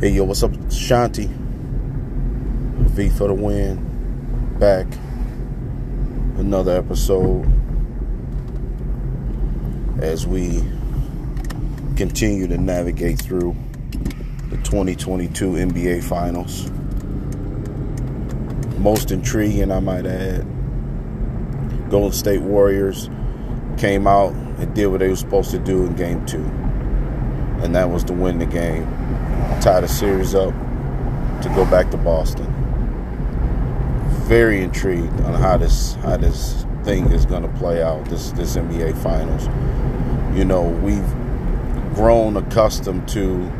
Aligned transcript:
Hey, 0.00 0.12
yo, 0.12 0.24
what's 0.24 0.42
up? 0.42 0.52
Shanti. 0.70 1.28
V 1.28 3.10
for 3.10 3.28
the 3.28 3.34
win. 3.34 4.56
Back. 4.58 4.86
Another 6.38 6.74
episode 6.74 7.44
as 10.00 10.26
we 10.26 10.64
continue 11.98 12.46
to 12.46 12.56
navigate 12.56 13.20
through 13.20 13.54
the 14.48 14.56
2022 14.62 15.50
NBA 15.50 16.02
Finals. 16.02 16.70
Most 18.78 19.10
intriguing, 19.10 19.70
I 19.70 19.80
might 19.80 20.06
add. 20.06 20.46
Golden 21.90 22.12
State 22.12 22.40
Warriors 22.40 23.10
came 23.76 24.06
out 24.06 24.32
and 24.32 24.74
did 24.74 24.86
what 24.86 25.00
they 25.00 25.08
were 25.08 25.16
supposed 25.16 25.50
to 25.50 25.58
do 25.58 25.84
in 25.84 25.94
game 25.94 26.24
two. 26.24 26.44
And 27.62 27.74
that 27.74 27.90
was 27.90 28.02
to 28.04 28.14
win 28.14 28.38
the 28.38 28.46
game 28.46 28.99
tie 29.60 29.80
the 29.80 29.88
series 29.88 30.34
up 30.34 30.54
to 31.42 31.48
go 31.54 31.64
back 31.66 31.90
to 31.90 31.96
Boston. 31.96 32.46
Very 34.28 34.62
intrigued 34.62 35.20
on 35.22 35.34
how 35.34 35.56
this 35.56 35.94
how 35.96 36.16
this 36.16 36.64
thing 36.84 37.10
is 37.12 37.26
going 37.26 37.42
to 37.42 37.58
play 37.58 37.82
out. 37.82 38.04
This 38.06 38.32
this 38.32 38.56
NBA 38.56 38.96
Finals. 39.02 39.48
You 40.36 40.44
know, 40.44 40.62
we've 40.62 41.94
grown 41.94 42.36
accustomed 42.36 43.08
to 43.08 43.50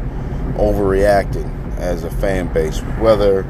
overreacting 0.56 1.76
as 1.78 2.04
a 2.04 2.10
fan 2.10 2.52
base, 2.52 2.78
whether 2.98 3.42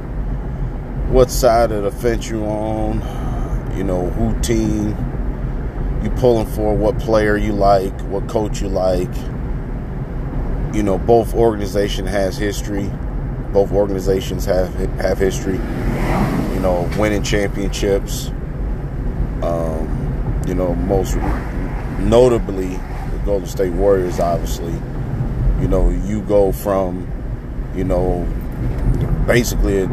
what 1.11 1.31
side 1.31 1.73
of 1.73 1.83
the 1.83 1.91
fence 1.91 2.31
you're 2.31 2.47
on, 2.47 3.03
you 3.77 3.85
know, 3.85 4.09
who 4.11 4.39
team 4.41 4.97
you 6.03 6.11
pulling 6.11 6.47
for, 6.47 6.75
what 6.75 6.99
player 6.99 7.37
you 7.37 7.53
like, 7.53 7.99
what 8.03 8.27
coach 8.29 8.63
you 8.63 8.69
like 8.69 9.13
you 10.73 10.83
know, 10.83 10.99
both 10.99 11.35
organization 11.35 12.07
has 12.07 12.37
history. 12.37 12.91
Both 13.53 13.73
organizations 13.73 14.45
have 14.45 14.73
have 15.01 15.19
history. 15.19 15.57
You 16.55 16.61
know, 16.61 16.89
winning 16.99 17.23
championships. 17.23 18.29
Um, 19.43 20.43
you 20.47 20.55
know, 20.55 20.75
most 20.75 21.17
notably 21.99 22.69
the 22.69 23.21
Golden 23.25 23.49
State 23.49 23.73
Warriors. 23.73 24.21
Obviously, 24.21 24.75
you 25.61 25.69
know, 25.69 25.91
you 25.91 26.23
go 26.23 26.53
from, 26.53 27.11
you 27.75 27.85
know, 27.85 28.25
basically 29.27 29.81
a, 29.81 29.87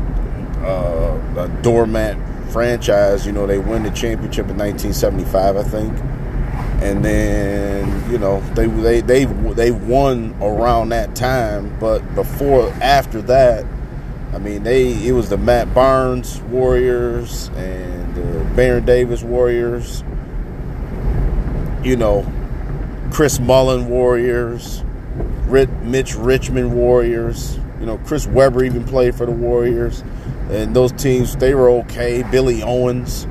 uh, 0.63 1.33
a 1.37 1.61
doormat 1.63 2.17
franchise. 2.51 3.25
You 3.25 3.31
know, 3.31 3.47
they 3.47 3.57
win 3.57 3.83
the 3.83 3.91
championship 3.91 4.47
in 4.49 4.57
1975, 4.57 5.57
I 5.57 5.63
think 5.63 6.16
and 6.81 7.03
then 7.03 8.11
you 8.11 8.17
know 8.17 8.39
they 8.53 8.67
they 8.67 9.01
they 9.01 9.25
they 9.25 9.71
won 9.71 10.35
around 10.41 10.89
that 10.89 11.15
time, 11.15 11.75
but 11.79 11.99
before 12.15 12.69
after 12.81 13.21
that, 13.23 13.65
I 14.33 14.37
mean 14.37 14.63
they 14.63 15.07
it 15.07 15.13
was 15.13 15.29
the 15.29 15.37
Matt 15.37 15.73
Barnes 15.73 16.39
Warriors 16.41 17.49
and 17.55 18.15
the 18.15 18.55
Baron 18.55 18.85
Davis 18.85 19.23
Warriors, 19.23 20.03
you 21.83 21.95
know, 21.95 22.25
Chris 23.11 23.39
Mullin 23.39 23.89
Warriors, 23.89 24.83
Mitch 25.47 26.15
Richmond 26.15 26.75
Warriors, 26.75 27.59
you 27.79 27.87
know 27.87 27.97
Chris 28.05 28.27
Webber 28.27 28.63
even 28.63 28.83
played 28.83 29.15
for 29.15 29.25
the 29.25 29.31
Warriors, 29.31 30.03
and 30.51 30.75
those 30.75 30.91
teams 30.91 31.35
they 31.37 31.55
were 31.55 31.71
okay. 31.71 32.23
Billy 32.29 32.61
Owens 32.61 33.25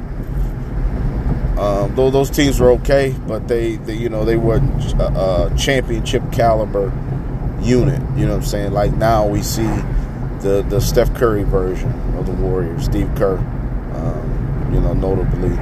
um, 1.59 1.95
though 1.95 2.11
those 2.11 2.31
teams 2.31 2.61
were 2.61 2.71
okay, 2.73 3.15
but 3.27 3.49
they, 3.49 3.77
they 3.77 3.95
you 3.95 4.09
know, 4.09 4.25
they 4.25 4.37
weren't 4.37 4.93
a, 4.95 5.51
a, 5.53 5.57
championship 5.57 6.23
caliber 6.31 6.93
unit. 7.63 8.01
You 8.17 8.27
know 8.27 8.33
what 8.33 8.43
I'm 8.43 8.47
saying? 8.47 8.73
Like 8.73 8.93
now 8.93 9.27
we 9.27 9.43
see 9.43 9.67
the 10.43 10.65
the 10.69 10.81
Steph 10.81 11.15
Curry 11.15 11.45
version 11.45 11.93
of 12.19 12.27
the 12.27 12.33
Warriors, 12.33 12.85
Steve 12.85 13.11
Kerr. 13.17 13.39
Um, 13.39 14.71
you 14.75 14.81
know, 14.81 14.93
notably. 14.93 15.57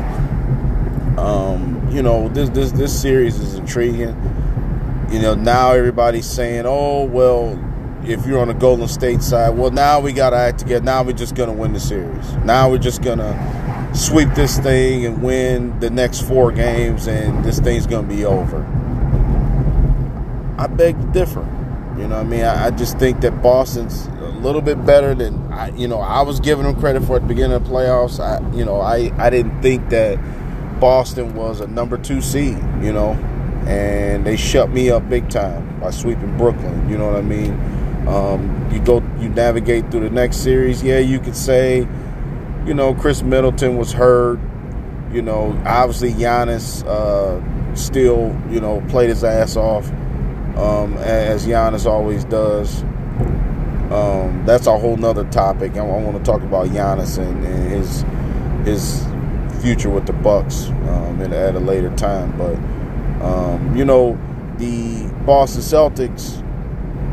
Um, 1.17 1.89
you 1.92 2.02
know, 2.02 2.29
this 2.29 2.51
this 2.51 2.73
this 2.73 3.01
series 3.01 3.39
is 3.39 3.55
intriguing. 3.55 4.17
You 5.13 5.20
know, 5.20 5.35
now 5.35 5.73
everybody's 5.73 6.29
saying, 6.29 6.64
"Oh, 6.67 7.05
well, 7.05 7.57
if 8.05 8.27
you're 8.27 8.40
on 8.40 8.48
the 8.48 8.55
Golden 8.55 8.89
State 8.89 9.23
side, 9.23 9.51
well, 9.51 9.70
now 9.70 10.01
we 10.01 10.13
got 10.13 10.30
to 10.30 10.36
act 10.36 10.58
together. 10.58 10.85
Now 10.85 11.05
we're 11.05 11.13
just 11.13 11.35
going 11.36 11.48
to 11.48 11.55
win 11.55 11.73
the 11.73 11.80
series. 11.80 12.35
Now 12.39 12.69
we're 12.69 12.79
just 12.79 13.02
going 13.02 13.19
to 13.19 13.83
sweep 13.95 14.29
this 14.35 14.59
thing 14.59 15.07
and 15.07 15.23
win 15.23 15.79
the 15.81 15.91
next 15.91 16.23
four 16.23 16.53
games, 16.53 17.07
and 17.07 17.45
this 17.45 17.61
thing's 17.61 17.87
going 17.87 18.09
to 18.09 18.15
be 18.15 18.25
over. 18.25 18.63
I 20.59 20.67
beg 20.67 21.01
to 21.01 21.07
differ. 21.09 21.49
You 21.97 22.09
know, 22.09 22.17
I 22.17 22.25
mean, 22.25 22.43
I, 22.43 22.67
I, 22.67 22.71
just 22.73 22.99
think 22.99 23.21
that 23.21 23.41
Boston's 23.41 24.07
a 24.07 24.31
little 24.41 24.61
bit 24.61 24.85
better 24.85 25.15
than 25.15 25.53
I. 25.53 25.69
You 25.77 25.87
know, 25.87 26.01
I 26.01 26.23
was 26.23 26.41
giving 26.41 26.65
them 26.65 26.79
credit 26.81 27.05
for 27.05 27.17
at 27.17 27.23
the 27.23 27.29
beginning 27.29 27.53
of 27.53 27.65
the 27.65 27.71
playoffs. 27.71 28.19
I, 28.19 28.41
you 28.57 28.65
know, 28.65 28.81
I 28.81 29.13
I 29.17 29.31
didn't 29.31 29.63
think 29.63 29.91
that 29.91 30.19
Boston 30.81 31.35
was 31.35 31.61
a 31.61 31.69
number 31.69 31.97
two 31.97 32.21
seed. 32.21 32.59
You 32.83 32.93
know, 32.93 33.13
and 33.67 34.27
they 34.27 34.37
shut 34.37 34.71
me 34.71 34.91
up 34.91 35.09
big 35.09 35.31
time 35.31 35.79
by 35.79 35.91
sweeping 35.91 36.37
Brooklyn. 36.37 36.89
You 36.91 36.99
know 36.99 37.07
what 37.07 37.17
I 37.17 37.23
mean? 37.23 37.53
Um, 38.09 38.69
you 38.73 38.81
go, 38.81 38.97
you 39.21 39.29
navigate 39.29 39.93
through 39.93 40.01
the 40.01 40.11
next 40.11 40.39
series. 40.39 40.83
Yeah, 40.83 40.99
you 40.99 41.21
could 41.21 41.37
say 41.37 41.87
you 42.67 42.75
know, 42.75 42.95
Khris 42.95 43.23
Middleton 43.23 43.77
was 43.77 43.92
hurt. 43.92 44.39
You 45.13 45.23
know, 45.23 45.61
obviously 45.64 46.13
Giannis 46.13 46.85
uh, 46.86 47.75
still, 47.77 48.36
you 48.51 48.61
know, 48.61 48.80
played 48.89 49.11
his 49.11 49.23
ass 49.23 49.57
off, 49.57 49.89
um, 50.57 50.97
as 50.98 51.47
Giannis 51.47 51.86
always 51.86 52.25
does. 52.25 52.83
Um, 53.92 54.42
that's 54.45 54.67
a 54.67 54.77
whole 54.77 54.97
nother 54.97 55.25
topic. 55.25 55.77
I, 55.77 55.80
I 55.80 55.83
want 55.83 56.17
to 56.17 56.23
talk 56.25 56.42
about 56.42 56.69
Giannis 56.69 57.19
and, 57.19 57.45
and, 57.45 57.70
his 57.70 58.05
his 58.64 59.63
future 59.63 59.91
with 59.91 60.07
the 60.07 60.13
Bucks 60.14 60.69
um, 60.69 61.20
at, 61.20 61.33
at, 61.33 61.55
a 61.55 61.61
later 61.61 61.95
time. 61.95 62.36
But 62.36 62.57
um, 63.25 63.77
you 63.77 63.85
know, 63.85 64.19
the 64.57 65.08
Boston 65.25 65.63
Celtics 65.63 66.41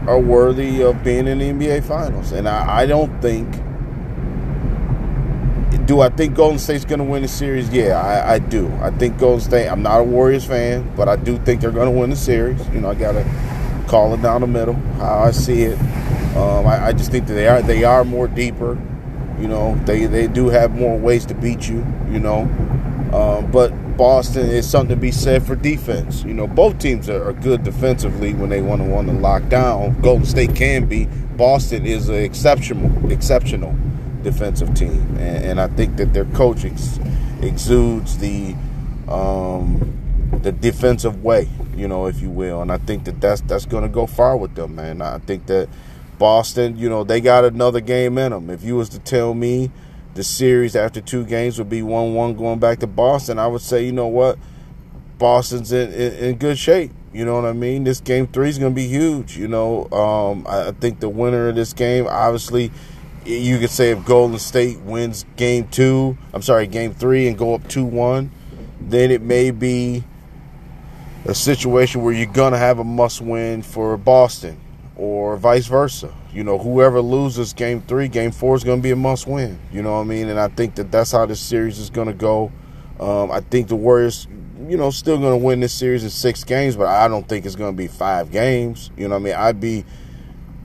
are 0.08 0.20
worthy 0.20 0.82
of 0.82 1.04
being 1.04 1.28
in 1.28 1.38
the 1.38 1.52
NBA 1.52 1.84
Finals, 1.84 2.32
and 2.32 2.50
I, 2.50 2.82
I 2.82 2.86
don't 2.88 3.22
think 3.22 3.54
do 5.92 6.00
I 6.00 6.08
think 6.08 6.36
Golden 6.36 6.58
State's 6.58 6.86
going 6.86 7.00
to 7.00 7.04
win 7.04 7.22
the 7.22 7.28
series? 7.28 7.68
Yeah, 7.68 8.02
I, 8.02 8.36
I, 8.36 8.40
do. 8.40 8.72
I 8.82 8.92
think 8.92 9.18
Golden 9.18 9.42
State. 9.42 9.68
I'm 9.68 9.84
not 9.84 10.00
a 10.00 10.04
Warriors 10.06 10.46
fan, 10.46 10.90
but 10.96 11.10
I 11.10 11.18
do 11.18 11.38
think 11.40 11.60
they're 11.60 11.70
going 11.70 11.94
to 11.94 12.00
win 12.00 12.10
the 12.10 12.16
series. 12.16 12.66
You 12.70 12.80
know, 12.80 12.92
I 12.92 12.96
got 12.96 13.12
to 13.12 13.86
call 13.90 14.14
it 14.14 14.22
down 14.22 14.40
the 14.40 14.48
middle 14.48 14.76
how 14.76 15.20
I 15.20 15.32
see 15.32 15.64
it. 15.64 15.78
Um, 16.38 16.66
I, 16.66 16.88
I, 16.88 16.94
just 16.94 17.12
think 17.12 17.28
that 17.28 17.34
they 17.34 17.50
are 17.50 17.62
they 17.62 17.84
are 17.84 18.06
more 18.06 18.30
deeper. 18.30 18.80
You 19.38 19.50
know, 19.50 19.76
they 19.84 20.06
they 20.06 20.28
do 20.28 20.48
have 20.48 20.72
more 20.72 20.98
ways 20.98 21.26
to 21.26 21.34
beat 21.34 21.68
you. 21.68 21.86
You 22.10 22.22
know, 22.22 22.44
um, 23.12 23.52
but 23.52 23.72
Boston 23.98 24.50
is 24.50 24.70
something 24.70 24.96
to 24.96 25.02
be 25.02 25.12
said 25.12 25.46
for 25.46 25.58
defense. 25.58 26.24
You 26.24 26.34
know, 26.34 26.48
both 26.48 26.80
teams 26.80 27.10
are, 27.10 27.22
are 27.22 27.34
good 27.34 27.64
defensively 27.64 28.34
when 28.34 28.50
they 28.50 28.62
want 28.62 28.82
to 28.82 28.88
want 28.88 29.10
to 29.10 29.14
lock 29.14 29.50
down. 29.50 30.00
Golden 30.00 30.26
State 30.26 30.56
can 30.56 30.86
be. 30.86 31.08
Boston 31.36 31.86
is 31.86 32.08
exceptional 32.08 33.12
exceptional 33.12 33.76
defensive 34.24 34.74
team, 34.74 35.18
and, 35.18 35.46
and 35.46 35.62
I 35.62 35.68
think 35.68 35.98
that 35.98 36.14
their 36.14 36.26
coach 36.26 36.66
ex- 36.66 37.00
exudes 37.42 38.18
the 38.18 38.56
um, 39.08 39.98
the 40.42 40.52
defensive 40.52 41.24
way, 41.24 41.50
you 41.76 41.88
know, 41.88 42.06
if 42.06 42.22
you 42.22 42.30
will, 42.30 42.62
and 42.62 42.72
I 42.72 42.78
think 42.78 43.04
that 43.06 43.20
that's 43.20 43.42
that's 43.42 43.66
going 43.66 43.84
to 43.84 43.90
go 43.90 44.06
far 44.08 44.38
with 44.38 44.56
them, 44.56 44.76
man. 44.76 45.02
I 45.02 45.20
think 45.20 45.48
that 45.48 45.70
Boston, 46.18 46.78
you 46.78 46.90
know, 46.90 47.04
they 47.04 47.20
got 47.20 47.46
another 47.46 47.82
game 47.82 48.18
in 48.18 48.32
them. 48.32 48.50
If 48.50 48.64
you 48.64 48.76
was 48.76 48.90
to 48.90 49.00
tell 49.00 49.34
me 49.34 49.72
the 50.14 50.24
series 50.24 50.76
after 50.76 51.02
two 51.02 51.26
games 51.26 51.58
would 51.58 51.70
be 51.70 51.82
one-one 51.82 52.36
going 52.36 52.60
back 52.60 52.80
to 52.80 52.88
Boston, 52.88 53.40
I 53.40 53.48
would 53.48 53.62
say, 53.62 53.86
you 53.86 53.92
know 53.92 54.08
what, 54.08 54.38
Boston's 55.18 55.72
in, 55.72 55.92
in, 55.94 56.14
in 56.14 56.38
good 56.38 56.58
shape. 56.58 56.92
You 57.14 57.26
know 57.26 57.36
what 57.36 57.46
I 57.46 57.54
mean? 57.54 57.84
This 57.84 58.00
game 58.00 58.28
three 58.28 58.50
is 58.50 58.58
going 58.58 58.72
to 58.72 58.76
be 58.76 58.88
huge. 58.88 59.38
You 59.38 59.48
know, 59.48 59.90
um, 59.92 60.46
I 60.48 60.72
think 60.72 61.00
the 61.00 61.10
winner 61.10 61.50
of 61.50 61.56
this 61.56 61.74
game, 61.74 62.08
obviously, 62.08 62.72
you 63.26 63.60
could 63.60 63.70
say 63.70 63.92
if 63.92 64.06
Golden 64.06 64.40
State 64.40 64.80
wins 64.80 65.26
game 65.36 65.68
two, 65.68 66.18
I'm 66.34 66.42
sorry, 66.42 66.68
game 66.68 66.94
three 66.94 67.28
and 67.28 67.38
go 67.38 67.54
up 67.54 67.68
2 67.68 67.84
1, 67.84 68.32
then 68.82 69.12
it 69.12 69.22
may 69.22 69.52
be 69.52 70.04
a 71.26 71.36
situation 71.36 72.02
where 72.02 72.14
you're 72.14 72.26
going 72.32 72.54
to 72.54 72.58
have 72.58 72.80
a 72.80 72.84
must 72.84 73.22
win 73.22 73.62
for 73.62 73.96
Boston 73.98 74.60
or 74.96 75.38
vice 75.38 75.68
versa. 75.68 76.14
You 76.34 76.44
know, 76.44 76.58
whoever 76.58 77.02
loses 77.02 77.54
game 77.54 77.82
three, 77.82 78.08
game 78.08 78.32
four 78.32 78.56
is 78.56 78.64
going 78.64 78.80
to 78.80 78.84
be 78.84 78.92
a 78.92 78.96
must 78.96 79.28
win. 79.28 79.60
You 79.72 79.82
know 79.82 79.94
what 79.94 80.02
I 80.02 80.06
mean? 80.06 80.30
And 80.30 80.40
I 80.40 80.48
think 80.48 80.76
that 80.76 80.92
that's 80.92 81.12
how 81.12 81.26
this 81.26 81.40
series 81.40 81.78
is 81.78 81.90
going 81.90 82.08
to 82.08 82.14
go. 82.14 82.52
Um, 83.00 83.32
I 83.32 83.42
think 83.42 83.68
the 83.68 83.76
Warriors, 83.76 84.28
you 84.68 84.78
know, 84.78 84.90
still 84.90 85.18
going 85.18 85.40
to 85.40 85.46
win 85.46 85.60
this 85.60 85.74
series 85.74 86.04
in 86.04 86.10
six 86.10 86.44
games, 86.44 86.76
but 86.76 86.88
I 86.88 87.08
don't 87.08 87.28
think 87.28 87.46
it's 87.46 87.56
going 87.56 87.74
to 87.74 87.78
be 87.78 87.88
five 87.88 88.32
games. 88.32 88.92
You 88.96 89.08
know 89.08 89.16
what 89.16 89.22
I 89.22 89.26
mean? 89.26 89.36
I'd 89.36 89.60
be 89.60 89.86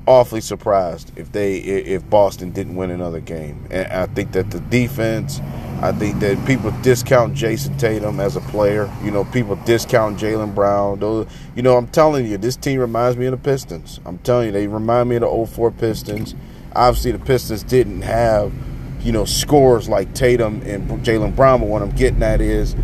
awfully 0.06 0.41
surprised 0.41 1.12
if 1.17 1.32
they 1.32 1.56
if 1.56 2.08
Boston 2.08 2.50
didn't 2.53 2.76
win 2.76 2.91
another 2.91 3.20
game. 3.20 3.67
And 3.70 3.87
I 3.93 4.06
think 4.06 4.32
that 4.32 4.50
the 4.50 4.61
defense 4.61 5.41
I 5.82 5.93
think 5.93 6.20
that 6.20 6.43
people 6.47 6.70
discount 6.81 7.35
Jayson 7.35 7.76
Tatum 7.76 8.19
as 8.19 8.35
a 8.35 8.41
player. 8.41 8.91
You 9.05 9.11
know, 9.11 9.25
people 9.25 9.56
discount 9.56 10.19
Jaylen 10.19 10.55
Brown. 10.55 11.00
Those, 11.00 11.26
you 11.55 11.62
know, 11.62 11.76
I'm 11.76 11.87
telling 11.88 12.26
you, 12.26 12.38
this 12.38 12.56
team 12.56 12.81
reminds 12.81 13.19
me 13.19 13.26
of 13.26 13.32
the 13.32 13.37
Pistons. 13.37 14.00
I'm 14.06 14.17
telling 14.19 14.47
you, 14.47 14.53
they 14.53 14.69
remind 14.69 15.11
me 15.11 15.17
of 15.17 15.23
the 15.23 15.47
04 15.47 15.73
Pistons. 15.73 16.35
Obviously, 16.75 17.12
the 17.12 17.19
Pistons 17.19 17.62
didn't 17.62 18.02
have, 18.02 18.55
you 19.00 19.12
know, 19.12 19.26
scores 19.26 19.87
like 19.87 20.14
Tatum 20.14 20.62
and 20.64 20.88
Jaylen 21.05 21.37
Brown. 21.37 21.61
But 21.61 21.69
what 21.69 21.82
I'm 21.82 21.91
getting 21.91 22.23
at 22.23 22.41
is 22.41 22.75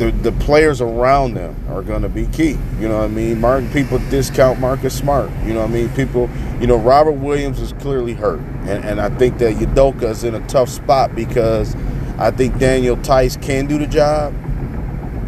the 0.00 0.10
the 0.10 0.32
players 0.32 0.80
around 0.80 1.34
them 1.34 1.54
are 1.68 1.82
going 1.82 2.00
to 2.02 2.08
be 2.08 2.26
key. 2.28 2.56
You 2.80 2.88
know 2.88 2.98
what 2.98 3.04
I 3.04 3.08
mean? 3.08 3.38
Mark, 3.38 3.70
people 3.70 3.98
discount 4.10 4.58
Marcus 4.58 4.96
Smart. 4.96 5.30
You 5.44 5.52
know 5.52 5.60
what 5.60 5.70
I 5.70 5.74
mean? 5.74 5.88
People, 5.90 6.30
you 6.58 6.66
know, 6.66 6.76
Robert 6.76 7.12
Williams 7.12 7.60
is 7.60 7.74
clearly 7.74 8.14
hurt, 8.14 8.40
and, 8.66 8.82
and 8.84 9.00
I 9.00 9.10
think 9.10 9.38
that 9.38 9.56
Udoka 9.56 10.04
is 10.04 10.24
in 10.24 10.34
a 10.34 10.46
tough 10.48 10.70
spot 10.70 11.14
because 11.14 11.76
I 12.18 12.30
think 12.30 12.58
Daniel 12.58 12.96
Theis 12.96 13.36
can 13.36 13.66
do 13.66 13.78
the 13.78 13.86
job, 13.86 14.34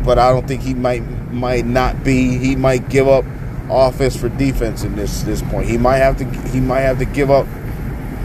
but 0.05 0.19
I 0.19 0.31
don't 0.31 0.49
think 0.49 0.63
he 0.63 0.73
might 0.73 1.03
might 1.31 1.67
not 1.67 2.03
be. 2.03 2.39
He 2.39 2.57
might 2.57 2.89
give 2.89 3.07
up 3.07 3.27
offense 3.71 4.17
for 4.17 4.31
defense 4.31 4.85
in 4.85 4.97
this 4.97 5.23
this 5.23 5.43
point. 5.43 5.69
He 5.69 5.77
might 5.77 5.99
have 5.99 6.17
to 6.17 6.25
he 6.49 6.61
might 6.61 6.81
have 6.81 6.99
to 6.99 7.05
give 7.05 7.31
up 7.31 7.47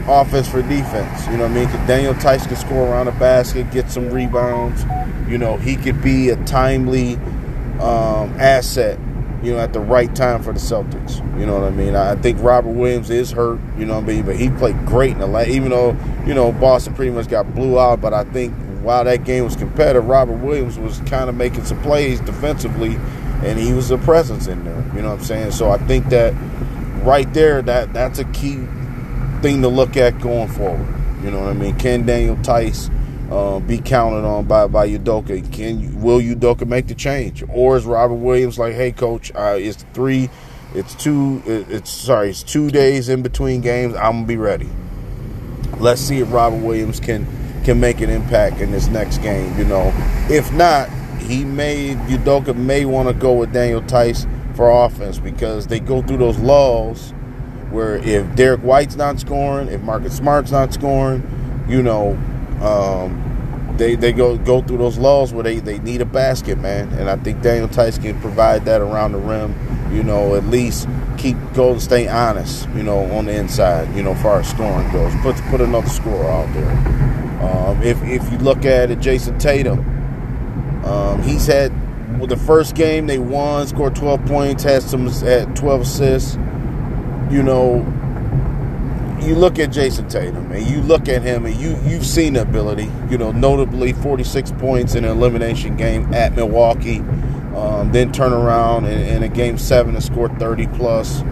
offense 0.07 0.47
for 0.47 0.61
defense. 0.61 1.25
You 1.27 1.37
know 1.37 1.47
what 1.47 1.57
I 1.57 1.65
mean? 1.65 1.87
Daniel 1.87 2.13
Theis 2.15 2.47
can 2.47 2.55
score 2.55 2.87
around 2.87 3.07
the 3.07 3.11
basket, 3.13 3.69
get 3.71 3.91
some 3.91 4.09
rebounds. 4.09 4.85
You 5.29 5.37
know, 5.37 5.57
he 5.57 5.75
could 5.75 6.01
be 6.01 6.29
a 6.29 6.35
timely 6.45 7.15
um, 7.81 8.33
asset, 8.39 8.97
you 9.43 9.51
know, 9.53 9.59
at 9.59 9.73
the 9.73 9.79
right 9.79 10.13
time 10.15 10.41
for 10.41 10.53
the 10.53 10.59
Celtics. 10.59 11.17
You 11.39 11.45
know 11.45 11.53
what 11.53 11.63
I 11.63 11.69
mean? 11.71 11.95
I 11.95 12.15
think 12.15 12.41
Robert 12.41 12.71
Williams 12.71 13.09
is 13.09 13.31
hurt, 13.31 13.59
you 13.77 13.85
know 13.85 13.95
what 13.95 14.05
I 14.05 14.07
mean? 14.07 14.25
But 14.25 14.37
he 14.37 14.49
played 14.49 14.85
great 14.85 15.11
in 15.11 15.19
the 15.19 15.27
last, 15.27 15.49
even 15.49 15.71
though, 15.71 15.97
you 16.25 16.33
know, 16.33 16.51
Boston 16.53 16.93
pretty 16.93 17.11
much 17.11 17.27
got 17.27 17.53
blew 17.53 17.79
out. 17.79 18.01
But 18.01 18.13
I 18.13 18.23
think 18.23 18.53
while 18.81 19.03
that 19.03 19.25
game 19.25 19.43
was 19.43 19.55
competitive, 19.55 20.07
Robert 20.07 20.37
Williams 20.37 20.79
was 20.79 20.99
kind 21.01 21.29
of 21.29 21.35
making 21.35 21.65
some 21.65 21.81
plays 21.81 22.21
defensively, 22.21 22.95
and 23.43 23.59
he 23.59 23.73
was 23.73 23.91
a 23.91 23.97
presence 23.97 24.47
in 24.47 24.63
there. 24.63 24.83
You 24.95 25.01
know 25.01 25.09
what 25.09 25.19
I'm 25.19 25.25
saying? 25.25 25.51
So 25.51 25.69
I 25.69 25.77
think 25.77 26.07
that 26.09 26.33
right 27.03 27.31
there, 27.33 27.61
that 27.61 27.93
that's 27.93 28.19
a 28.19 28.25
key 28.25 28.65
thing 29.41 29.61
to 29.61 29.67
look 29.67 29.97
at 29.97 30.19
going 30.19 30.47
forward. 30.49 30.87
You 31.23 31.31
know 31.31 31.41
what 31.41 31.49
I 31.49 31.53
mean? 31.53 31.77
Can 31.77 32.05
Daniel 32.05 32.35
Theis 32.37 32.89
uh, 33.31 33.59
be 33.59 33.79
counted 33.79 34.25
on 34.25 34.45
by 34.45 34.67
by 34.67 34.87
Udoka? 34.87 35.51
Can 35.51 36.01
will 36.01 36.19
Udoka 36.19 36.67
make 36.67 36.87
the 36.87 36.95
change, 36.95 37.43
or 37.49 37.77
is 37.77 37.85
Robert 37.85 38.15
Williams 38.15 38.59
like, 38.59 38.73
hey, 38.73 38.91
coach, 38.91 39.31
uh, 39.35 39.55
it's 39.57 39.83
three, 39.93 40.29
it's 40.73 40.95
two, 40.95 41.41
it's 41.45 41.89
sorry, 41.89 42.29
it's 42.29 42.43
two 42.43 42.69
days 42.69 43.09
in 43.09 43.21
between 43.21 43.61
games. 43.61 43.95
I'm 43.95 44.11
gonna 44.13 44.27
be 44.27 44.37
ready. 44.37 44.69
Let's 45.79 46.01
see 46.01 46.19
if 46.19 46.31
Robert 46.31 46.63
Williams 46.63 46.99
can 46.99 47.25
can 47.63 47.79
make 47.79 47.99
an 48.01 48.09
impact 48.09 48.61
in 48.61 48.71
this 48.71 48.87
next 48.87 49.17
game. 49.19 49.57
You 49.57 49.65
know, 49.65 49.91
if 50.29 50.53
not, 50.53 50.89
he 51.19 51.43
may 51.43 51.95
Udoka 52.07 52.55
may 52.55 52.85
want 52.85 53.09
to 53.09 53.13
go 53.13 53.33
with 53.33 53.51
Daniel 53.51 53.81
Theis 53.81 54.27
for 54.55 54.69
offense 54.85 55.19
because 55.19 55.67
they 55.67 55.79
go 55.79 56.01
through 56.01 56.17
those 56.17 56.39
lulls 56.39 57.13
where 57.71 57.97
if 57.97 58.35
Derrick 58.35 58.61
White's 58.61 58.95
not 58.95 59.19
scoring, 59.19 59.67
if 59.67 59.81
Marcus 59.81 60.15
Smart's 60.17 60.51
not 60.51 60.73
scoring, 60.73 61.65
you 61.67 61.81
know, 61.81 62.11
um, 62.61 63.75
they 63.77 63.95
they 63.95 64.11
go 64.11 64.37
go 64.37 64.61
through 64.61 64.77
those 64.77 64.97
lulls 64.97 65.33
where 65.33 65.43
they, 65.43 65.59
they 65.59 65.79
need 65.79 66.01
a 66.01 66.05
basket, 66.05 66.57
man. 66.57 66.91
And 66.93 67.09
I 67.09 67.17
think 67.17 67.41
Daniel 67.41 67.67
Theis 67.67 68.01
can 68.01 68.19
provide 68.21 68.65
that 68.65 68.81
around 68.81 69.11
the 69.11 69.19
rim. 69.19 69.55
You 69.93 70.03
know, 70.03 70.35
at 70.35 70.45
least 70.45 70.87
keep 71.17 71.37
Golden 71.53 71.79
State 71.79 72.07
honest. 72.07 72.67
You 72.69 72.83
know, 72.83 72.99
on 73.11 73.25
the 73.25 73.35
inside. 73.35 73.95
You 73.95 74.03
know, 74.03 74.15
far 74.15 74.39
as 74.39 74.49
scoring 74.49 74.91
goes, 74.91 75.13
put 75.21 75.35
put 75.49 75.61
another 75.61 75.89
score 75.89 76.25
out 76.25 76.51
there. 76.53 76.71
Um, 77.41 77.81
if 77.83 78.01
if 78.03 78.31
you 78.31 78.37
look 78.39 78.65
at 78.65 78.89
it, 78.89 78.99
Jayson 78.99 79.37
Tatum, 79.39 79.79
um, 80.83 81.21
he's 81.21 81.45
had 81.45 81.71
well, 82.17 82.27
the 82.27 82.37
first 82.37 82.75
game 82.75 83.05
they 83.05 83.19
won, 83.19 83.67
scored 83.67 83.95
12 83.95 84.25
points, 84.25 84.63
had 84.63 84.81
some 84.81 85.07
had 85.07 85.55
12 85.55 85.81
assists 85.81 86.37
you 87.29 87.43
know, 87.43 87.85
you 89.21 89.35
look 89.35 89.59
at 89.59 89.71
Jayson 89.71 90.07
Tatum 90.09 90.51
and 90.51 90.65
you 90.65 90.81
look 90.81 91.09
at 91.09 91.21
him 91.21 91.45
and 91.45 91.55
you 91.55 91.77
you've 91.85 92.05
seen 92.05 92.33
the 92.33 92.41
ability. 92.41 92.89
You 93.09 93.17
know, 93.17 93.31
notably 93.31 93.93
46 93.93 94.51
points 94.53 94.95
in 94.95 95.03
an 95.03 95.11
elimination 95.11 95.75
game 95.75 96.13
at 96.13 96.33
Milwaukee, 96.35 96.99
um, 97.55 97.91
then 97.91 98.11
turn 98.11 98.31
around 98.31 98.85
in, 98.85 99.01
in, 99.01 99.23
a 99.23 99.27
game 99.27 99.57
seven 99.57 99.95
and 99.95 100.03
score 100.03 100.29
30 100.29 100.67
plus. 100.67 101.23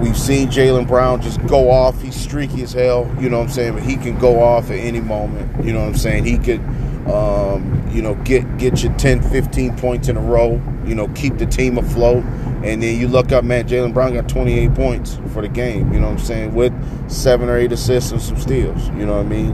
We've 0.00 0.18
seen 0.18 0.48
Jaylen 0.48 0.88
Brown 0.88 1.22
just 1.22 1.44
go 1.46 1.70
off. 1.70 2.00
He's 2.02 2.16
streaky 2.16 2.62
as 2.62 2.72
hell. 2.72 3.10
You 3.20 3.28
know 3.28 3.38
what 3.38 3.44
I'm 3.44 3.52
saying? 3.52 3.74
But 3.74 3.84
he 3.84 3.96
can 3.96 4.18
go 4.18 4.42
off 4.42 4.70
at 4.70 4.78
any 4.78 5.00
moment. 5.00 5.64
You 5.64 5.72
know 5.72 5.80
what 5.80 5.88
I'm 5.88 5.96
saying? 5.96 6.24
He 6.24 6.36
could, 6.36 6.60
um, 7.06 7.88
you 7.92 8.02
know, 8.02 8.14
get 8.24 8.58
get 8.58 8.82
you 8.82 8.90
10, 8.90 9.22
15 9.22 9.76
points 9.76 10.08
in 10.08 10.16
a 10.16 10.20
row. 10.20 10.60
You 10.86 10.94
know, 10.94 11.08
keep 11.08 11.38
the 11.38 11.46
team 11.46 11.78
afloat. 11.78 12.24
And 12.64 12.82
then 12.82 12.98
you 12.98 13.08
look 13.08 13.30
up, 13.30 13.44
man, 13.44 13.68
Jaylen 13.68 13.92
Brown 13.92 14.14
got 14.14 14.26
28 14.26 14.74
points 14.74 15.18
for 15.34 15.42
the 15.42 15.48
game, 15.48 15.92
you 15.92 16.00
know 16.00 16.06
what 16.06 16.18
I'm 16.18 16.24
saying, 16.24 16.54
with 16.54 16.72
seven 17.10 17.50
or 17.50 17.58
eight 17.58 17.72
assists 17.72 18.10
and 18.10 18.22
some 18.22 18.38
steals, 18.38 18.88
you 18.88 19.04
know 19.04 19.16
what 19.16 19.26
I 19.26 19.28
mean? 19.28 19.50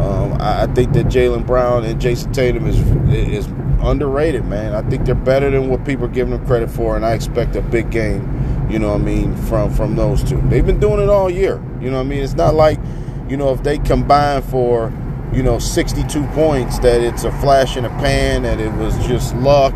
Um, 0.00 0.40
I, 0.40 0.62
I, 0.62 0.66
think 0.68 0.94
that 0.94 1.06
Jaylen 1.08 1.46
Brown 1.46 1.84
and 1.84 2.00
Jayson 2.00 2.32
Tatum 2.32 2.66
is 2.66 2.80
is 3.10 3.46
underrated, 3.82 4.46
man. 4.46 4.72
I 4.74 4.80
think 4.88 5.04
they're 5.04 5.14
better 5.14 5.50
than 5.50 5.68
what 5.68 5.84
people 5.84 6.06
are 6.06 6.08
giving 6.08 6.32
them 6.32 6.46
credit 6.46 6.70
for, 6.70 6.96
and 6.96 7.04
I 7.04 7.12
expect 7.12 7.56
a 7.56 7.60
big 7.60 7.90
game, 7.90 8.68
you 8.70 8.78
know 8.78 8.92
what 8.92 9.02
I 9.02 9.04
mean, 9.04 9.36
from, 9.36 9.70
from 9.70 9.96
those 9.96 10.24
two. 10.24 10.40
They've 10.48 10.64
been 10.64 10.80
doing 10.80 11.00
it 11.00 11.10
all 11.10 11.28
year, 11.28 11.62
you 11.82 11.90
know 11.90 11.98
what 11.98 12.06
I 12.06 12.08
mean? 12.08 12.22
It's 12.22 12.32
not 12.32 12.54
like, 12.54 12.78
you 13.28 13.36
know, 13.36 13.52
if 13.52 13.62
they 13.62 13.76
combine 13.76 14.40
for, 14.40 14.90
you 15.32 15.42
know, 15.42 15.58
62 15.58 16.24
points, 16.28 16.78
that 16.80 17.00
it's 17.00 17.24
a 17.24 17.32
flash 17.40 17.76
in 17.76 17.84
the 17.84 17.90
pan, 17.90 18.42
that 18.42 18.60
it 18.60 18.72
was 18.74 18.96
just 19.06 19.34
luck. 19.36 19.74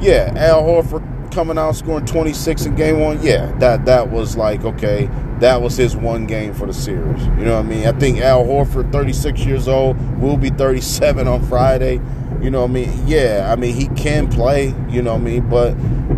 Yeah, 0.00 0.32
Al 0.36 0.62
Horford 0.62 1.32
coming 1.32 1.58
out 1.58 1.74
scoring 1.74 2.06
26 2.06 2.66
in 2.66 2.74
game 2.76 3.00
one, 3.00 3.20
yeah, 3.22 3.52
that 3.58 3.84
that 3.86 4.10
was 4.10 4.36
like 4.36 4.64
okay, 4.64 5.10
that 5.40 5.60
was 5.60 5.76
his 5.76 5.96
one 5.96 6.26
game 6.26 6.54
for 6.54 6.66
the 6.66 6.72
series. 6.72 7.22
You 7.26 7.44
know 7.44 7.56
what 7.56 7.66
I 7.66 7.68
mean? 7.68 7.86
I 7.86 7.92
think 7.92 8.20
Al 8.20 8.44
Horford, 8.44 8.92
36 8.92 9.44
years 9.44 9.68
old, 9.68 9.98
will 10.20 10.36
be 10.36 10.50
37 10.50 11.26
on 11.26 11.44
Friday. 11.46 12.00
You 12.40 12.50
know 12.50 12.62
what 12.62 12.70
I 12.70 12.74
mean? 12.74 13.06
Yeah, 13.06 13.48
I 13.50 13.56
mean 13.56 13.74
he 13.74 13.88
can 13.88 14.28
play. 14.28 14.74
You 14.88 15.02
know 15.02 15.14
what 15.14 15.22
I 15.22 15.24
mean? 15.24 15.48
But 15.48 15.76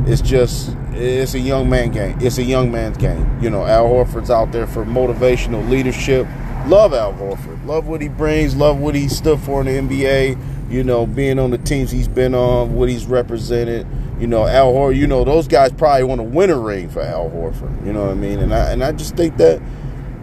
it's 0.09 0.21
just 0.21 0.77
it's 0.93 1.35
a 1.35 1.38
young 1.38 1.69
man 1.69 1.91
game. 1.91 2.19
It's 2.21 2.38
a 2.38 2.43
young 2.43 2.71
man's 2.71 2.97
game. 2.97 3.41
You 3.41 3.50
know, 3.50 3.65
Al 3.65 3.87
Horford's 3.87 4.31
out 4.31 4.53
there 4.53 4.67
for 4.67 4.85
motivational 4.85 5.69
leadership. 5.69 6.27
Love 6.67 6.93
Al 6.95 7.13
Horford. 7.15 7.65
Love 7.67 7.87
what 7.87 8.01
he 8.01 8.09
brings. 8.09 8.57
Love 8.57 8.79
what 8.79 8.95
he 8.95 9.09
stood 9.09 9.41
for 9.41 9.61
in 9.61 9.89
the 9.89 9.97
NBA. 9.97 10.71
You 10.71 10.83
know, 10.83 11.07
being 11.07 11.39
on 11.39 11.51
the 11.51 11.59
teams 11.59 11.91
he's 11.91 12.09
been 12.09 12.35
on, 12.35 12.75
what 12.75 12.89
he's 12.89 13.07
represented 13.07 13.87
you 14.19 14.27
know, 14.27 14.47
Al 14.47 14.73
Horford, 14.73 14.97
you 14.97 15.07
know, 15.07 15.25
those 15.25 15.47
guys 15.47 15.73
probably 15.73 16.05
want 16.05 16.21
to 16.21 16.25
win 16.25 16.51
a 16.51 16.59
ring 16.59 16.89
for 16.89 17.03
Al 17.03 17.31
Horford. 17.31 17.85
You 17.85 17.93
know 17.93 18.03
what 18.03 18.13
I 18.13 18.15
mean? 18.15 18.39
And 18.39 18.55
I 18.55 18.71
and 18.71 18.83
I 18.83 18.93
just 18.93 19.15
think 19.15 19.37
that, 19.37 19.61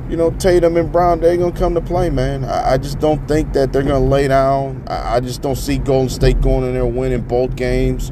you 0.10 0.18
know, 0.18 0.32
Tatum 0.32 0.78
and 0.78 0.92
Brown, 0.92 1.20
they're 1.20 1.38
gonna 1.38 1.56
come 1.56 1.76
to 1.76 1.82
play, 1.82 2.10
man. 2.10 2.44
I, 2.44 2.74
I 2.74 2.78
just 2.78 3.00
don't 3.00 3.28
think 3.28 3.54
that 3.54 3.72
they're 3.72 3.84
gonna 3.84 4.00
lay 4.00 4.28
down. 4.28 4.84
I, 4.88 5.18
I, 5.18 5.20
just 5.20 5.42
don't 5.42 5.56
see 5.56 5.78
Golden 5.78 6.10
State 6.10 6.42
going 6.42 6.66
in 6.66 6.74
there 6.74 6.86
winning 6.86 7.22
both 7.22 7.56
games. 7.56 8.10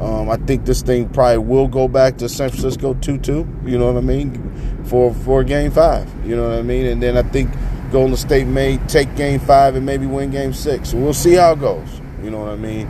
Um, 0.00 0.28
I 0.30 0.36
think 0.36 0.66
this 0.66 0.82
thing 0.82 1.08
probably 1.08 1.38
will 1.38 1.68
go 1.68 1.88
back 1.88 2.18
to 2.18 2.28
San 2.28 2.50
Francisco 2.50 2.94
two 2.94 3.18
two. 3.18 3.46
You 3.64 3.78
know 3.78 3.86
what 3.86 3.96
I 3.96 4.06
mean? 4.06 4.84
For 4.84 5.12
for 5.12 5.42
game 5.42 5.72
five. 5.72 6.08
You 6.24 6.36
know 6.36 6.48
what 6.48 6.58
I 6.58 6.62
mean? 6.62 6.86
And 6.86 7.02
then 7.02 7.16
I 7.16 7.22
think 7.22 7.50
Golden 7.94 8.16
State 8.16 8.48
may 8.48 8.78
take 8.88 9.14
game 9.14 9.38
five 9.38 9.76
and 9.76 9.86
maybe 9.86 10.04
win 10.04 10.32
game 10.32 10.52
six. 10.52 10.92
We'll 10.92 11.14
see 11.14 11.34
how 11.34 11.52
it 11.52 11.60
goes. 11.60 11.88
You 12.24 12.30
know 12.30 12.40
what 12.40 12.48
I 12.48 12.56
mean? 12.56 12.88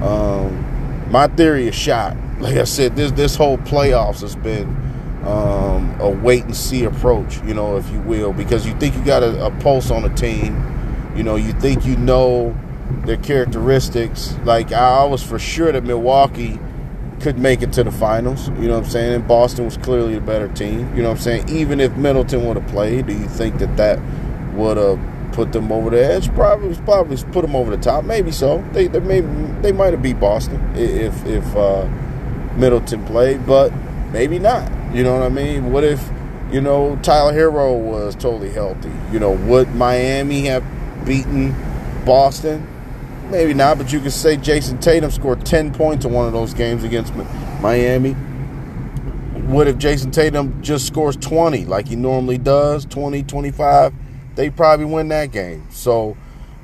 Um, 0.00 1.10
my 1.10 1.26
theory 1.26 1.66
is 1.66 1.74
shot. 1.74 2.16
Like 2.38 2.56
I 2.56 2.62
said, 2.62 2.94
this 2.94 3.10
this 3.10 3.34
whole 3.34 3.58
playoffs 3.58 4.20
has 4.20 4.36
been 4.36 4.68
um, 5.24 5.98
a 5.98 6.08
wait 6.08 6.44
and 6.44 6.54
see 6.54 6.84
approach, 6.84 7.42
you 7.42 7.52
know, 7.52 7.78
if 7.78 7.90
you 7.90 7.98
will, 8.02 8.32
because 8.32 8.64
you 8.64 8.74
think 8.74 8.94
you 8.94 9.04
got 9.04 9.24
a, 9.24 9.46
a 9.46 9.50
pulse 9.58 9.90
on 9.90 10.04
a 10.04 10.14
team, 10.14 10.54
you 11.16 11.24
know, 11.24 11.34
you 11.34 11.52
think 11.54 11.84
you 11.84 11.96
know 11.96 12.56
their 13.06 13.16
characteristics. 13.16 14.36
Like 14.44 14.70
I 14.70 15.04
was 15.04 15.20
for 15.20 15.40
sure 15.40 15.72
that 15.72 15.82
Milwaukee 15.82 16.60
could 17.18 17.40
make 17.40 17.60
it 17.60 17.72
to 17.72 17.82
the 17.82 17.90
finals. 17.90 18.50
You 18.50 18.68
know 18.68 18.74
what 18.74 18.84
I'm 18.84 18.90
saying? 18.90 19.14
And 19.14 19.26
Boston 19.26 19.64
was 19.64 19.78
clearly 19.78 20.14
a 20.14 20.20
better 20.20 20.46
team. 20.46 20.94
You 20.94 21.02
know 21.02 21.08
what 21.08 21.16
I'm 21.16 21.22
saying? 21.22 21.48
Even 21.48 21.80
if 21.80 21.96
Middleton 21.96 22.46
would 22.46 22.56
have 22.56 22.70
played, 22.70 23.08
do 23.08 23.14
you 23.14 23.26
think 23.26 23.58
that 23.58 23.76
that 23.78 23.98
would 24.54 24.76
have 24.76 24.98
put 25.34 25.52
them 25.52 25.70
over 25.72 25.90
the 25.90 26.04
edge. 26.04 26.32
Probably, 26.34 26.74
probably 26.84 27.16
put 27.32 27.42
them 27.42 27.56
over 27.56 27.74
the 27.74 27.82
top. 27.82 28.04
Maybe 28.04 28.30
so. 28.30 28.64
They, 28.72 28.86
they 28.86 29.00
may, 29.00 29.20
they 29.60 29.72
might 29.72 29.92
have 29.92 30.02
beat 30.02 30.20
Boston 30.20 30.60
if 30.76 31.26
if 31.26 31.44
uh, 31.56 31.86
Middleton 32.56 33.04
played, 33.04 33.46
but 33.46 33.72
maybe 34.12 34.38
not. 34.38 34.70
You 34.94 35.02
know 35.02 35.14
what 35.14 35.24
I 35.24 35.28
mean? 35.28 35.72
What 35.72 35.84
if 35.84 36.08
you 36.52 36.60
know 36.60 36.96
Tyler 37.02 37.32
Herro 37.32 37.76
was 37.76 38.14
totally 38.14 38.50
healthy? 38.50 38.92
You 39.12 39.18
know, 39.18 39.32
would 39.32 39.74
Miami 39.74 40.46
have 40.46 40.64
beaten 41.04 41.54
Boston? 42.04 42.70
Maybe 43.30 43.54
not, 43.54 43.78
but 43.78 43.92
you 43.92 44.00
could 44.00 44.12
say 44.12 44.36
Jayson 44.36 44.78
Tatum 44.78 45.10
scored 45.10 45.46
10 45.46 45.72
points 45.72 46.04
in 46.04 46.12
one 46.12 46.26
of 46.26 46.32
those 46.32 46.52
games 46.52 46.84
against 46.84 47.14
Miami. 47.60 48.12
What 48.12 49.66
if 49.66 49.78
Jayson 49.78 50.10
Tatum 50.10 50.62
just 50.62 50.86
scores 50.86 51.16
20 51.16 51.64
like 51.64 51.88
he 51.88 51.96
normally 51.96 52.38
does, 52.38 52.84
20, 52.84 53.22
25? 53.22 53.94
They 54.34 54.50
probably 54.50 54.86
win 54.86 55.08
that 55.08 55.32
game. 55.32 55.66
So, 55.70 56.16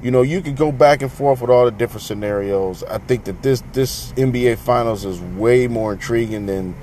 you 0.03 0.11
know, 0.11 0.23
you 0.23 0.41
could 0.41 0.57
go 0.57 0.73
back 0.73 1.03
and 1.03 1.12
forth 1.12 1.41
with 1.41 1.50
all 1.50 1.65
the 1.65 1.71
different 1.71 2.03
scenarios. 2.03 2.83
I 2.85 2.99
think 2.99 3.25
that 3.25 3.43
this 3.43 3.62
this 3.73 4.12
NBA 4.12 4.59
Finals 4.59 5.05
is 5.05 5.21
way 5.21 5.69
more 5.69 5.93
intriguing 5.93 6.47
than 6.47 6.75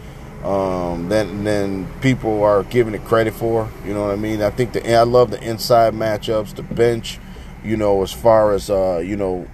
um, 0.44 1.10
than 1.10 1.44
than 1.44 1.88
people 2.02 2.44
are 2.44 2.64
giving 2.64 2.94
it 2.94 3.04
credit 3.06 3.34
for. 3.34 3.70
You 3.86 3.94
know 3.94 4.04
what 4.04 4.12
I 4.12 4.16
mean? 4.16 4.42
I 4.42 4.50
think 4.50 4.74
the 4.74 4.96
I 4.96 5.04
love 5.04 5.32
the 5.32 5.42
inside 5.42 5.94
matchups, 5.94 6.56
the 6.56 6.64
bench. 6.64 7.20
You 7.64 7.76
know, 7.76 8.02
as 8.04 8.14
far 8.14 8.54
as 8.54 8.70
uh, 8.70 9.02
you 9.04 9.18
know, 9.18 9.48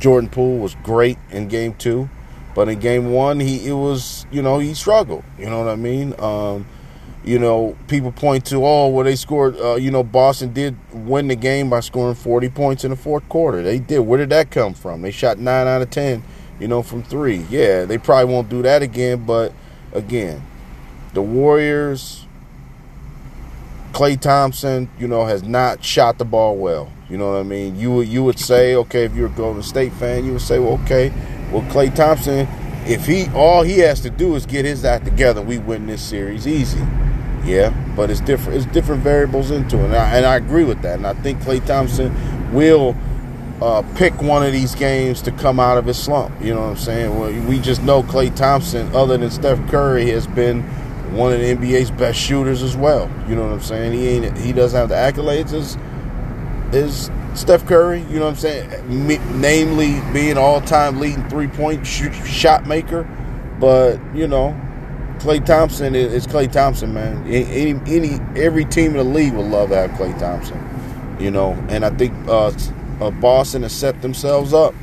Jordan 0.00 0.30
Poole 0.30 0.58
was 0.58 0.74
great 0.82 1.18
in 1.30 1.48
Game 1.48 1.74
Two, 1.74 2.08
but 2.54 2.68
in 2.68 2.80
Game 2.80 3.12
One, 3.12 3.38
he 3.38 3.68
it 3.68 3.74
was 3.74 4.26
you 4.32 4.42
know 4.42 4.58
he 4.58 4.74
struggled. 4.74 5.24
You 5.38 5.46
know 5.46 5.58
what 5.58 5.68
I 5.68 5.76
mean? 5.76 6.18
Um, 6.18 6.66
you 7.24 7.38
know, 7.38 7.76
people 7.88 8.12
point 8.12 8.44
to, 8.46 8.64
oh, 8.64 8.88
well, 8.88 9.04
they 9.04 9.16
scored, 9.16 9.56
uh, 9.58 9.76
you 9.76 9.90
know, 9.90 10.02
Boston 10.02 10.52
did 10.52 10.76
win 10.92 11.28
the 11.28 11.36
game 11.36 11.70
by 11.70 11.80
scoring 11.80 12.14
40 12.14 12.50
points 12.50 12.84
in 12.84 12.90
the 12.90 12.96
fourth 12.96 13.26
quarter. 13.28 13.62
They 13.62 13.78
did. 13.78 14.00
Where 14.00 14.18
did 14.18 14.30
that 14.30 14.50
come 14.50 14.74
from? 14.74 15.02
They 15.02 15.10
shot 15.10 15.38
9 15.38 15.66
out 15.66 15.80
of 15.80 15.90
10, 15.90 16.22
you 16.60 16.68
know, 16.68 16.82
from 16.82 17.02
three. 17.02 17.46
Yeah, 17.48 17.86
they 17.86 17.96
probably 17.96 18.32
won't 18.32 18.50
do 18.50 18.60
that 18.62 18.82
again, 18.82 19.24
but 19.24 19.52
again, 19.94 20.44
the 21.14 21.22
Warriors, 21.22 22.26
Klay 23.92 24.20
Thompson, 24.20 24.90
you 24.98 25.08
know, 25.08 25.24
has 25.24 25.42
not 25.42 25.82
shot 25.82 26.18
the 26.18 26.24
ball 26.26 26.56
well. 26.56 26.92
You 27.08 27.16
know 27.16 27.32
what 27.32 27.40
I 27.40 27.42
mean? 27.42 27.76
You 27.76 27.92
would 27.92 28.08
you 28.08 28.24
would 28.24 28.38
say, 28.38 28.74
okay, 28.74 29.04
if 29.04 29.14
you're 29.14 29.26
a 29.26 29.30
Golden 29.30 29.62
State 29.62 29.92
fan, 29.92 30.24
you 30.24 30.32
would 30.32 30.40
say, 30.40 30.58
well, 30.58 30.80
okay, 30.82 31.12
well, 31.52 31.62
Klay 31.70 31.94
Thompson, 31.94 32.48
if 32.86 33.06
he 33.06 33.28
all 33.34 33.62
he 33.62 33.78
has 33.80 34.00
to 34.00 34.10
do 34.10 34.34
is 34.34 34.46
get 34.46 34.64
his 34.64 34.84
act 34.84 35.04
together, 35.04 35.40
we 35.40 35.58
win 35.58 35.86
this 35.86 36.02
series 36.02 36.48
easy. 36.48 36.80
Yeah, 37.44 37.70
but 37.94 38.10
it's 38.10 38.20
different. 38.20 38.56
It's 38.58 38.72
different 38.72 39.02
variables 39.02 39.50
into 39.50 39.78
it, 39.78 39.86
and 39.86 39.96
I, 39.96 40.16
and 40.16 40.26
I 40.26 40.36
agree 40.36 40.64
with 40.64 40.80
that. 40.82 40.96
And 40.96 41.06
I 41.06 41.12
think 41.14 41.40
Klay 41.40 41.64
Thompson 41.64 42.12
will 42.52 42.96
uh, 43.60 43.82
pick 43.96 44.20
one 44.22 44.44
of 44.44 44.52
these 44.52 44.74
games 44.74 45.20
to 45.22 45.32
come 45.32 45.60
out 45.60 45.76
of 45.76 45.86
his 45.86 45.98
slump. 46.02 46.32
You 46.42 46.54
know 46.54 46.62
what 46.62 46.70
I'm 46.70 46.76
saying? 46.76 47.18
Well, 47.18 47.30
we 47.48 47.60
just 47.60 47.82
know 47.82 48.02
Klay 48.02 48.34
Thompson, 48.34 48.94
other 48.94 49.16
than 49.16 49.30
Steph 49.30 49.58
Curry, 49.70 50.10
has 50.10 50.26
been 50.26 50.62
one 51.14 51.32
of 51.32 51.38
the 51.38 51.54
NBA's 51.54 51.90
best 51.90 52.18
shooters 52.18 52.62
as 52.62 52.76
well. 52.76 53.10
You 53.28 53.36
know 53.36 53.42
what 53.42 53.52
I'm 53.52 53.60
saying? 53.60 53.92
He 53.92 54.08
ain't. 54.08 54.38
He 54.38 54.52
doesn't 54.52 54.78
have 54.78 54.88
the 54.88 54.94
accolades 54.94 55.52
as 55.52 55.76
is 56.74 57.10
Steph 57.34 57.66
Curry. 57.66 58.00
You 58.10 58.18
know 58.18 58.24
what 58.26 58.30
I'm 58.32 58.36
saying? 58.36 59.06
Me, 59.06 59.18
namely, 59.34 60.00
being 60.12 60.36
all-time 60.36 60.98
leading 60.98 61.28
three-point 61.28 61.86
sh- 61.86 62.12
shot 62.26 62.66
maker. 62.66 63.04
But 63.60 63.98
you 64.14 64.26
know, 64.26 64.60
Klay 65.24 65.44
Thompson 65.44 65.94
is, 65.94 66.26
Klay 66.26 66.52
Thompson, 66.52 66.92
man. 66.92 67.26
Any, 67.26 67.70
any 67.86 68.20
every 68.38 68.66
team 68.66 68.90
in 68.90 68.98
the 68.98 69.04
league 69.04 69.32
would 69.32 69.46
love 69.46 69.70
to 69.70 69.76
have 69.76 69.90
Klay 69.92 70.16
Thompson, 70.18 70.62
you 71.18 71.30
know. 71.30 71.52
And 71.70 71.82
I 71.82 71.88
think 71.88 72.12
uh, 72.28 72.52
uh, 73.00 73.10
Boston 73.10 73.62
has 73.62 73.72
set 73.72 74.02
themselves 74.02 74.52
up 74.52 74.74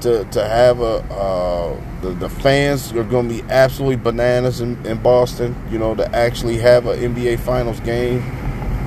to 0.00 0.24
to 0.24 0.48
have 0.48 0.80
a 0.80 1.04
uh, 1.12 1.78
the, 2.00 2.08
the 2.12 2.30
fans 2.30 2.90
are 2.94 3.04
going 3.04 3.28
to 3.28 3.42
be 3.42 3.50
absolutely 3.50 3.96
bananas 3.96 4.62
in, 4.62 4.82
in 4.86 4.96
Boston, 5.02 5.54
you 5.70 5.78
know, 5.78 5.94
to 5.94 6.16
actually 6.16 6.56
have 6.56 6.86
an 6.86 7.14
NBA 7.14 7.40
Finals 7.40 7.78
game 7.80 8.22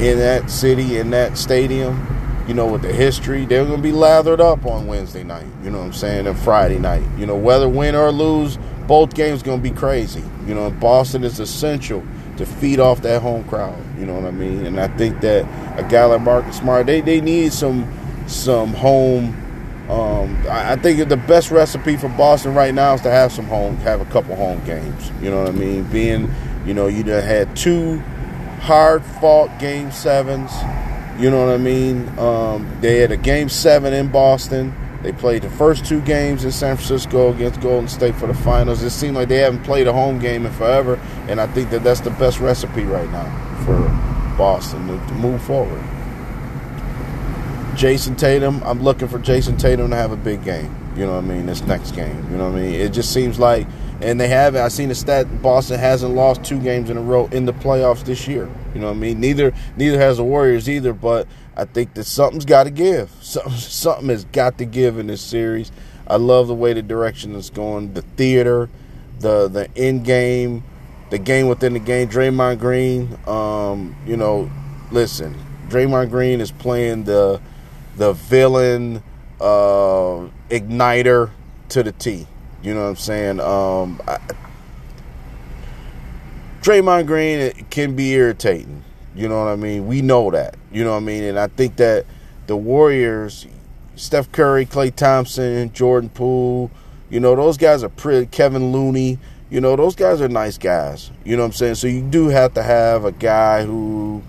in 0.01 0.17
that 0.17 0.49
city 0.49 0.97
in 0.97 1.11
that 1.11 1.37
stadium. 1.37 2.11
You 2.47 2.55
know, 2.55 2.65
with 2.65 2.81
the 2.81 2.93
history, 2.93 3.45
they're 3.45 3.65
going 3.65 3.77
to 3.77 3.83
be 3.83 3.91
lathered 3.91 4.41
up 4.41 4.65
on 4.65 4.87
Wednesday 4.87 5.23
night. 5.23 5.45
You 5.63 5.69
know 5.69 5.79
what 5.79 5.85
I'm 5.85 5.93
saying? 5.93 6.25
And 6.25 6.37
Friday 6.37 6.79
night. 6.79 7.03
You 7.17 7.27
know, 7.27 7.35
whether 7.35 7.69
win 7.69 7.95
or 7.95 8.11
lose, 8.11 8.57
both 8.87 9.13
games 9.13 9.43
going 9.43 9.61
to 9.61 9.69
be 9.69 9.75
crazy. 9.75 10.23
You 10.45 10.55
know, 10.55 10.67
And 10.67 10.79
Boston 10.79 11.23
is 11.23 11.39
essential 11.39 12.03
to 12.37 12.45
feed 12.45 12.79
off 12.79 13.01
that 13.01 13.21
home 13.21 13.43
crowd. 13.45 13.77
You 13.97 14.05
know 14.05 14.15
what 14.15 14.25
I 14.25 14.31
mean? 14.31 14.65
And 14.65 14.79
I 14.79 14.87
think 14.89 15.21
that 15.21 15.45
a 15.79 15.83
guy 15.83 16.05
like 16.05 16.21
Marcus 16.21 16.57
Smart, 16.57 16.85
they, 16.85 17.01
they 17.01 17.21
need 17.21 17.53
some 17.53 17.91
some 18.27 18.73
home. 18.73 19.41
Um, 19.89 20.43
I, 20.49 20.75
think 20.77 21.07
the 21.09 21.17
best 21.17 21.51
recipe 21.51 21.95
for 21.95 22.09
Boston 22.09 22.55
right 22.55 22.73
now 22.73 22.95
is 22.95 23.01
to 23.01 23.11
have 23.11 23.31
some 23.31 23.45
home, 23.45 23.77
have 23.77 24.01
a 24.01 24.05
couple 24.05 24.35
home 24.35 24.63
games. 24.65 25.11
You 25.21 25.29
know 25.29 25.43
what 25.43 25.49
I 25.49 25.51
mean? 25.51 25.83
Being, 25.83 26.33
you 26.65 26.73
know, 26.73 26.87
you 26.87 27.03
had 27.03 27.55
two 27.55 27.99
hard 28.61 29.03
fought 29.03 29.59
game 29.59 29.91
sevens. 29.91 30.51
You 31.19 31.29
know 31.29 31.45
what 31.45 31.53
I 31.53 31.57
mean? 31.57 32.17
Um, 32.17 32.77
they 32.81 32.97
had 32.97 33.11
a 33.11 33.17
game 33.17 33.47
seven 33.47 33.93
in 33.93 34.07
Boston 34.07 34.75
they 35.05 35.11
played 35.11 35.43
the 35.43 35.49
first 35.51 35.85
two 35.85 36.01
games 36.01 36.45
in 36.45 36.51
San 36.51 36.75
Francisco 36.77 37.31
against 37.31 37.61
Golden 37.61 37.87
State 37.87 38.15
for 38.15 38.25
the 38.25 38.33
finals. 38.33 38.81
It 38.81 38.89
seemed 38.89 39.15
like 39.15 39.27
they 39.27 39.37
haven't 39.37 39.63
played 39.63 39.85
a 39.85 39.93
home 39.93 40.17
game 40.17 40.47
in 40.47 40.51
forever, 40.53 40.99
and 41.27 41.39
I 41.39 41.45
think 41.45 41.69
that 41.69 41.83
that's 41.83 41.99
the 41.99 42.09
best 42.09 42.39
recipe 42.39 42.85
right 42.85 43.07
now 43.11 43.25
for 43.65 43.77
Boston 44.35 44.87
to, 44.87 45.07
to 45.07 45.13
move 45.13 45.43
forward. 45.43 45.79
Jayson 47.75 48.15
Tatum, 48.15 48.63
I'm 48.63 48.81
looking 48.81 49.07
for 49.07 49.19
Jayson 49.19 49.57
Tatum 49.57 49.91
to 49.91 49.95
have 49.95 50.11
a 50.11 50.17
big 50.17 50.43
game. 50.43 50.75
You 50.95 51.05
know 51.05 51.17
what 51.17 51.25
I 51.25 51.27
mean? 51.27 51.45
This 51.45 51.61
next 51.61 51.91
game. 51.91 52.25
You 52.31 52.37
know 52.37 52.49
what 52.49 52.57
I 52.57 52.63
mean? 52.63 52.73
It 52.73 52.89
just 52.89 53.13
seems 53.13 53.37
like, 53.37 53.67
and 54.01 54.19
they 54.19 54.27
haven't. 54.27 54.61
I've 54.61 54.71
seen 54.71 54.89
the 54.89 54.95
stat. 54.95 55.41
Boston 55.41 55.79
hasn't 55.79 56.13
lost 56.13 56.43
two 56.43 56.59
games 56.59 56.89
in 56.89 56.97
a 56.97 57.01
row 57.01 57.27
in 57.27 57.45
the 57.45 57.53
playoffs 57.53 58.03
this 58.03 58.27
year. 58.27 58.49
You 58.73 58.81
know 58.81 58.87
what 58.87 58.97
I 58.97 58.99
mean? 58.99 59.19
Neither 59.19 59.53
neither 59.77 59.97
has 59.99 60.17
the 60.17 60.23
Warriors 60.23 60.69
either. 60.69 60.93
But 60.93 61.27
I 61.55 61.65
think 61.65 61.93
that 61.93 62.03
something's 62.03 62.45
got 62.45 62.65
to 62.65 62.71
give. 62.71 63.09
Something, 63.21 63.53
something 63.53 64.09
has 64.09 64.25
got 64.25 64.57
to 64.57 64.65
give 64.65 64.99
in 64.99 65.07
this 65.07 65.21
series. 65.21 65.71
I 66.07 66.17
love 66.17 66.47
the 66.47 66.53
way 66.53 66.73
the 66.73 66.81
direction 66.81 67.33
is 67.35 67.49
going. 67.49 67.93
The 67.93 68.01
theater, 68.01 68.69
the 69.19 69.47
the 69.47 69.69
end 69.77 70.05
game, 70.05 70.63
the 71.09 71.17
game 71.17 71.47
within 71.47 71.73
the 71.73 71.79
game. 71.79 72.09
Draymond 72.09 72.59
Green, 72.59 73.17
um, 73.25 73.95
you 74.05 74.17
know, 74.17 74.51
listen, 74.91 75.35
Draymond 75.69 76.09
Green 76.09 76.41
is 76.41 76.51
playing 76.51 77.05
the 77.05 77.41
the 77.95 78.13
villain 78.13 79.01
uh, 79.39 80.27
igniter 80.49 81.31
to 81.69 81.81
the 81.81 81.91
T. 81.91 82.27
You 82.65 82.73
know 82.73 82.81
what 82.81 82.89
I'm 82.89 82.95
saying? 82.95 83.39
Um, 83.39 84.01
I, 84.07 84.17
Draymond 86.61 87.05
Green 87.05 87.51
can 87.69 87.95
be 87.95 88.13
irritating. 88.13 88.83
You 89.15 89.29
know 89.29 89.37
what 89.37 89.51
I 89.51 89.55
mean? 89.55 89.85
We 89.85 90.01
know 90.01 90.31
that. 90.31 90.55
You 90.71 90.83
know 90.83 90.91
what 90.91 90.97
I 90.97 91.01
mean? 91.01 91.23
And 91.23 91.37
I 91.37 91.45
think 91.47 91.75
that 91.75 92.07
the 92.47 92.57
Warriors, 92.57 93.45
Steph 93.95 94.31
Curry, 94.31 94.65
Klay 94.65 94.93
Thompson, 94.93 95.71
Jordan 95.73 96.09
Poole, 96.09 96.71
you 97.11 97.19
know, 97.19 97.35
those 97.35 97.57
guys 97.57 97.83
are 97.83 97.89
pretty, 97.89 98.25
Kevin 98.25 98.71
Looney, 98.71 99.19
you 99.51 99.61
know, 99.61 99.75
those 99.75 99.95
guys 99.95 100.19
are 100.19 100.27
nice 100.27 100.57
guys. 100.57 101.11
You 101.23 101.37
know 101.37 101.43
what 101.43 101.49
I'm 101.49 101.53
saying? 101.53 101.75
So 101.75 101.85
you 101.85 102.01
do 102.01 102.29
have 102.29 102.55
to 102.55 102.63
have 102.63 103.05
a 103.05 103.11
guy 103.11 103.63
who 103.63 104.23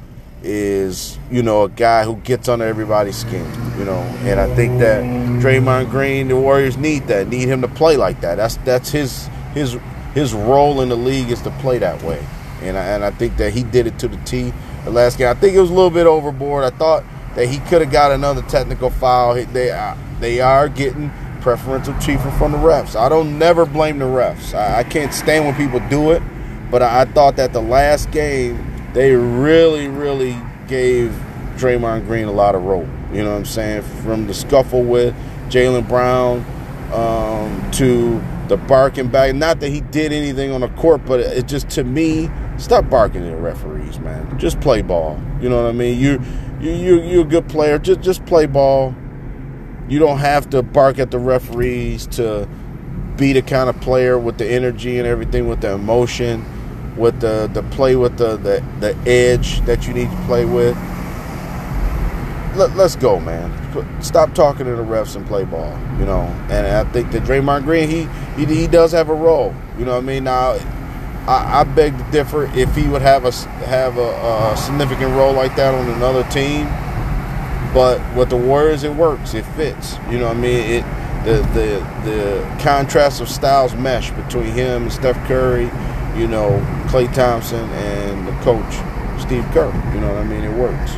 is, 0.47 1.19
you 1.31 1.43
know, 1.43 1.65
a 1.65 1.69
guy 1.69 2.05
who 2.05 2.17
gets 2.17 2.49
under 2.49 2.65
everybody's 2.65 3.17
skin, 3.17 3.45
you 3.79 3.85
know. 3.85 4.01
And 4.25 4.41
I 4.41 4.55
think 4.55 4.79
that 4.79 5.03
Draymond 5.43 5.91
Green, 5.91 6.29
the 6.29 6.37
Warriors 6.37 6.77
need 6.77 7.09
that, 7.09 7.29
need 7.29 7.49
him 7.49 7.61
to 7.63 7.69
play 7.69 7.97
like 7.97 8.21
that. 8.21 8.37
That's 8.37 8.57
that's 8.59 8.91
his 8.91 9.29
his 9.53 9.77
his 10.15 10.33
role 10.33 10.81
in 10.81 10.89
the 10.89 10.97
league 10.97 11.31
is 11.31 11.43
to 11.43 11.51
play 11.53 11.79
that 11.79 12.03
way. 12.03 12.25
And 12.63 12.79
I, 12.79 12.85
and 12.87 13.05
I 13.05 13.11
think 13.11 13.37
that 13.37 13.53
he 13.53 13.63
did 13.63 13.87
it 13.87 13.99
to 13.99 14.09
the 14.09 14.17
T 14.19 14.53
the 14.85 14.91
last 14.91 15.19
game. 15.19 15.29
I 15.29 15.35
think 15.35 15.55
it 15.55 15.61
was 15.61 15.71
a 15.71 15.75
little 15.75 15.91
bit 15.91 16.07
overboard. 16.07 16.65
I 16.65 16.71
thought 16.71 17.05
that 17.35 17.49
he 17.49 17.59
could 17.69 17.83
have 17.83 17.91
got 17.91 18.13
another 18.13 18.43
technical 18.43 18.89
foul. 18.89 19.35
They 19.35 19.71
are, 19.71 19.93
uh, 19.93 19.99
they 20.21 20.41
are 20.41 20.69
getting 20.69 21.11
preferential 21.43 21.95
treatment 22.01 22.37
from 22.39 22.53
the 22.53 22.59
refs. 22.59 22.97
I 22.97 23.09
don't 23.09 23.39
never 23.39 23.67
blame 23.67 23.99
the 23.99 24.07
refs. 24.07 24.55
I, 24.55 24.79
I 24.79 24.85
can't 24.85 25.13
stand 25.13 25.45
when 25.45 25.55
people 25.55 25.87
do 25.89 26.13
it, 26.13 26.23
but 26.71 26.83
I, 26.83 27.03
I, 27.03 27.05
thought 27.05 27.37
that 27.37 27.53
the 27.53 27.63
last 27.63 28.11
game 28.11 28.57
they 28.97 29.15
really, 29.15 29.89
really 29.89 30.37
gave 30.67 31.11
Draymond 31.57 32.07
Green 32.07 32.27
a 32.27 32.33
lot 32.33 32.55
of 32.55 32.63
rope. 32.65 32.89
You 33.13 33.23
know 33.23 33.31
what 33.31 33.39
I'm 33.39 33.45
saying? 33.45 33.83
From 34.03 34.27
the 34.27 34.35
scuffle 34.35 34.83
with 34.83 35.15
Jaylen 35.49 35.87
Brown 35.87 36.45
um, 36.93 37.71
to 37.73 38.23
the 38.49 38.57
barking 38.57 39.09
back. 39.09 39.35
Not 39.35 39.61
that 39.61 39.69
he 39.69 39.81
did 39.81 40.13
anything 40.13 40.53
on 40.53 40.63
the 40.63 40.69
court, 40.71 41.05
but 41.05 41.21
it 41.21 41.47
just 41.47 41.69
to 41.71 41.85
me 41.85 42.31
Stop 42.59 42.89
barking 42.89 43.23
at 43.23 43.31
the 43.31 43.37
referees, 43.37 43.99
man. 44.01 44.39
Just 44.39 44.61
play 44.61 44.81
ball. 44.81 45.21
You 45.41 45.51
know 45.51 45.63
what 45.63 45.69
I 45.69 45.73
mean? 45.73 45.99
You 45.99 46.21
you 46.59 46.73
you 46.73 47.03
you're 47.03 47.23
a 47.23 47.29
good 47.29 47.49
player. 47.49 47.79
Just 47.79 48.01
just 48.01 48.25
play 48.25 48.47
ball. 48.47 48.95
You 49.89 49.99
don't 49.99 50.19
have 50.19 50.49
to 50.51 50.63
bark 50.63 50.99
at 50.99 51.11
the 51.11 51.19
referees 51.19 52.07
to 52.09 52.49
be 53.17 53.35
the 53.35 53.43
kind 53.43 53.69
of 53.69 53.79
player 53.81 54.19
with 54.19 54.39
the 54.39 54.47
energy 54.47 54.99
and 54.99 55.07
everything, 55.07 55.49
with 55.49 55.61
the 55.61 55.73
emotion, 55.73 56.45
with 56.97 57.21
the 57.21 57.51
the 57.53 57.63
play 57.65 57.97
with 57.97 58.17
the 58.19 58.37
the, 58.37 58.65
the 58.81 58.97
edge 59.09 59.61
that 59.63 59.87
you 59.87 59.95
need 59.95 60.11
to 60.11 60.17
play 60.27 60.45
with. 60.45 60.77
Let, 62.57 62.75
let's 62.75 62.97
go, 62.97 63.21
man. 63.21 63.53
Stop 64.03 64.35
talking 64.35 64.65
to 64.65 64.75
the 64.75 64.83
refs 64.83 65.15
and 65.15 65.27
play 65.27 65.45
ball. 65.45 65.71
You 65.99 66.07
know, 66.07 66.23
and 66.49 66.67
I 66.67 66.91
think 66.91 67.13
that 67.13 67.25
Draymond 67.25 67.65
Green, 67.65 67.89
he 67.89 68.09
he, 68.37 68.47
he 68.47 68.67
does 68.67 68.93
have 68.93 69.09
a 69.11 69.15
role. 69.15 69.55
You 69.79 69.85
know 69.85 69.93
what 69.93 70.05
I 70.05 70.07
mean? 70.07 70.25
Now 70.25 70.53
I, 71.27 71.61
I, 71.61 71.65
beg 71.65 71.99
to 71.99 72.05
differ. 72.11 72.45
If 72.57 72.75
he 72.75 72.87
would 72.89 73.03
have 73.03 73.25
a 73.25 73.33
have 73.67 73.99
a, 73.99 74.53
a, 74.53 74.57
significant 74.57 75.13
role 75.17 75.33
like 75.33 75.57
that 75.57 75.75
on 75.75 75.89
another 75.91 76.23
team, 76.31 76.67
but 77.75 78.01
with 78.17 78.31
the 78.31 78.37
Warriors, 78.37 78.85
it 78.85 78.95
works. 78.95 79.35
It 79.35 79.45
fits. 79.57 79.97
You 80.11 80.19
know 80.19 80.29
what 80.29 80.37
I 80.37 80.41
mean? 80.41 80.61
It 80.61 80.85
the 81.27 81.43
the 81.53 82.09
the 82.09 82.63
contrast 82.63 83.21
of 83.21 83.29
styles 83.29 83.75
mesh 83.75 84.13
between 84.13 84.53
him 84.53 84.85
and 84.85 84.93
Steph 84.93 85.17
Curry. 85.27 85.67
You 86.17 86.29
know, 86.29 86.51
Klay 86.89 87.13
Thompson 87.13 87.69
and 87.71 88.27
the 88.27 88.33
coach 88.43 88.75
Steve 89.21 89.45
Kerr. 89.53 89.73
You 89.95 90.01
know 90.01 90.13
what 90.13 90.19
I 90.19 90.25
mean? 90.25 90.45
It 90.45 90.57
works. 90.57 90.93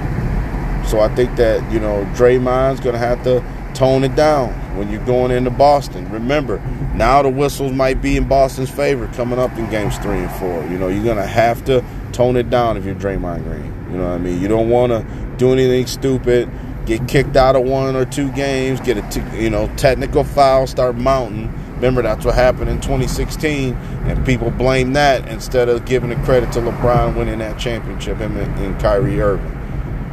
So 0.90 1.00
I 1.00 1.14
think 1.14 1.36
that 1.36 1.70
you 1.72 1.80
know 1.80 2.04
Draymond's 2.14 2.80
going 2.80 2.94
to 2.94 2.98
have 2.98 3.22
to 3.24 3.44
tone 3.74 4.04
it 4.04 4.16
down 4.16 4.52
when 4.76 4.90
you're 4.90 5.04
going 5.04 5.30
into 5.30 5.50
Boston. 5.50 6.10
Remember, 6.10 6.58
now 6.94 7.22
the 7.22 7.28
whistles 7.28 7.72
might 7.72 8.00
be 8.00 8.16
in 8.16 8.26
Boston's 8.26 8.70
favor 8.70 9.06
coming 9.08 9.38
up 9.38 9.56
in 9.58 9.68
games 9.70 9.98
three 9.98 10.18
and 10.18 10.30
four. 10.32 10.62
You 10.64 10.78
know, 10.78 10.88
you're 10.88 11.04
going 11.04 11.16
to 11.16 11.26
have 11.26 11.64
to 11.66 11.84
tone 12.12 12.36
it 12.36 12.50
down 12.50 12.76
if 12.76 12.84
you're 12.84 12.94
Draymond 12.94 13.44
Green. 13.44 13.92
You 13.92 13.98
know 13.98 14.04
what 14.04 14.14
I 14.14 14.18
mean? 14.18 14.40
You 14.40 14.48
don't 14.48 14.68
want 14.68 14.92
to 14.92 15.06
do 15.36 15.52
anything 15.52 15.86
stupid, 15.86 16.50
get 16.86 17.06
kicked 17.06 17.36
out 17.36 17.54
of 17.56 17.64
one 17.64 17.94
or 17.94 18.04
two 18.04 18.30
games, 18.32 18.80
get 18.80 18.96
a 18.96 19.02
t- 19.10 19.42
you 19.42 19.50
know 19.50 19.68
technical 19.76 20.24
foul, 20.24 20.66
start 20.66 20.96
mounting. 20.96 21.52
Remember 21.78 22.02
that's 22.02 22.24
what 22.24 22.34
happened 22.34 22.70
in 22.70 22.80
2016, 22.80 23.74
and 23.74 24.26
people 24.26 24.50
blame 24.50 24.92
that 24.92 25.26
instead 25.28 25.68
of 25.68 25.84
giving 25.84 26.10
the 26.10 26.16
credit 26.16 26.52
to 26.52 26.60
LeBron 26.60 27.16
winning 27.16 27.38
that 27.38 27.58
championship, 27.58 28.18
him 28.18 28.36
and, 28.36 28.58
and 28.58 28.80
Kyrie 28.80 29.20
Irving. 29.20 29.56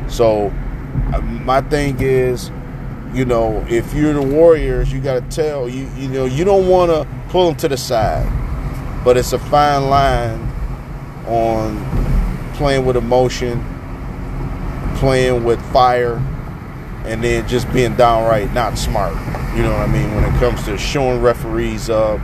So 0.09 0.53
uh, 1.13 1.21
my 1.21 1.61
thing 1.61 1.97
is 1.99 2.51
you 3.15 3.23
know, 3.23 3.65
if 3.69 3.93
you're 3.93 4.13
the 4.13 4.21
Warriors, 4.21 4.91
you 4.91 4.99
got 4.99 5.13
to 5.13 5.35
tell 5.35 5.69
you, 5.69 5.89
you 5.95 6.09
know, 6.09 6.25
you 6.25 6.43
don't 6.43 6.67
want 6.67 6.91
to 6.91 7.07
pull 7.29 7.47
them 7.47 7.55
to 7.57 7.69
the 7.69 7.77
side, 7.77 8.27
but 9.05 9.15
it's 9.15 9.31
a 9.31 9.39
fine 9.39 9.89
line 9.89 10.41
on 11.25 12.53
playing 12.55 12.85
with 12.85 12.97
emotion, 12.97 13.63
playing 14.97 15.45
with 15.45 15.61
fire, 15.71 16.21
and 17.07 17.23
then 17.23 17.47
just 17.47 17.71
being 17.73 17.95
downright 17.95 18.53
not 18.53 18.77
smart. 18.77 19.13
You 19.55 19.63
know 19.63 19.71
what 19.71 19.81
I 19.81 19.87
mean? 19.87 20.13
When 20.15 20.23
it 20.23 20.37
comes 20.39 20.63
to 20.65 20.77
showing 20.77 21.21
referees 21.21 21.89
up, 21.89 22.19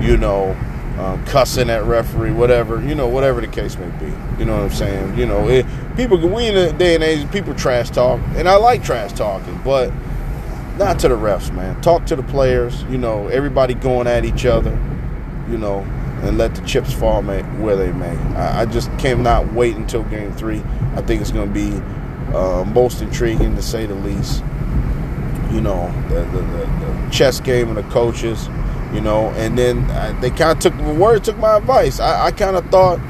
you 0.00 0.16
know, 0.16 0.56
um, 0.98 1.24
cussing 1.26 1.68
at 1.68 1.84
referee, 1.84 2.32
whatever, 2.32 2.82
you 2.82 2.94
know, 2.94 3.08
whatever 3.08 3.40
the 3.40 3.48
case 3.48 3.76
may 3.76 3.90
be. 3.98 4.12
You 4.38 4.44
know 4.44 4.56
what 4.56 4.64
I'm 4.64 4.70
saying? 4.70 5.18
You 5.18 5.26
know, 5.26 5.48
it, 5.48 5.66
people, 5.96 6.16
we 6.18 6.46
in 6.46 6.54
the 6.54 6.72
day 6.72 6.94
and 6.94 7.04
age, 7.04 7.30
people 7.30 7.54
trash 7.54 7.90
talk, 7.90 8.20
and 8.34 8.48
I 8.48 8.56
like 8.56 8.82
trash 8.82 9.12
talking, 9.12 9.60
but 9.64 9.92
not 10.78 10.98
to 11.00 11.08
the 11.08 11.16
refs, 11.16 11.52
man. 11.54 11.80
Talk 11.80 12.06
to 12.06 12.16
the 12.16 12.22
players. 12.22 12.82
You 12.84 12.98
know, 12.98 13.28
everybody 13.28 13.74
going 13.74 14.06
at 14.06 14.24
each 14.24 14.46
other. 14.46 14.78
You 15.48 15.58
know, 15.58 15.80
and 16.22 16.38
let 16.38 16.54
the 16.54 16.66
chips 16.66 16.92
fall 16.92 17.22
where 17.22 17.76
they 17.76 17.92
may. 17.92 18.16
I, 18.34 18.62
I, 18.62 18.66
just 18.66 18.90
cannot 18.98 19.52
wait 19.52 19.76
until 19.76 20.02
Game 20.04 20.32
Three. 20.32 20.62
I 20.94 21.02
think 21.02 21.20
it's 21.20 21.30
going 21.30 21.46
to 21.46 21.54
be 21.54 21.80
uh, 22.34 22.64
most 22.64 23.02
intriguing 23.02 23.54
to 23.56 23.62
say 23.62 23.86
the 23.86 23.94
least. 23.94 24.42
You 25.52 25.60
know, 25.60 25.92
the, 26.08 26.20
the, 26.20 26.42
the, 26.42 26.66
the 26.66 27.10
chess 27.10 27.40
game 27.40 27.68
and 27.68 27.76
the 27.76 27.82
coaches. 27.84 28.48
You 28.92 29.00
know, 29.00 29.28
and 29.30 29.58
then 29.58 29.78
uh, 29.90 30.16
they 30.20 30.30
kind 30.30 30.52
of 30.52 30.60
took 30.60 30.74
my 30.74 30.92
word, 30.92 31.24
took 31.24 31.36
my 31.38 31.56
advice. 31.56 32.00
I, 32.00 32.26
I 32.26 32.30
kind 32.30 32.56
of 32.56 32.68
thought 32.70 33.00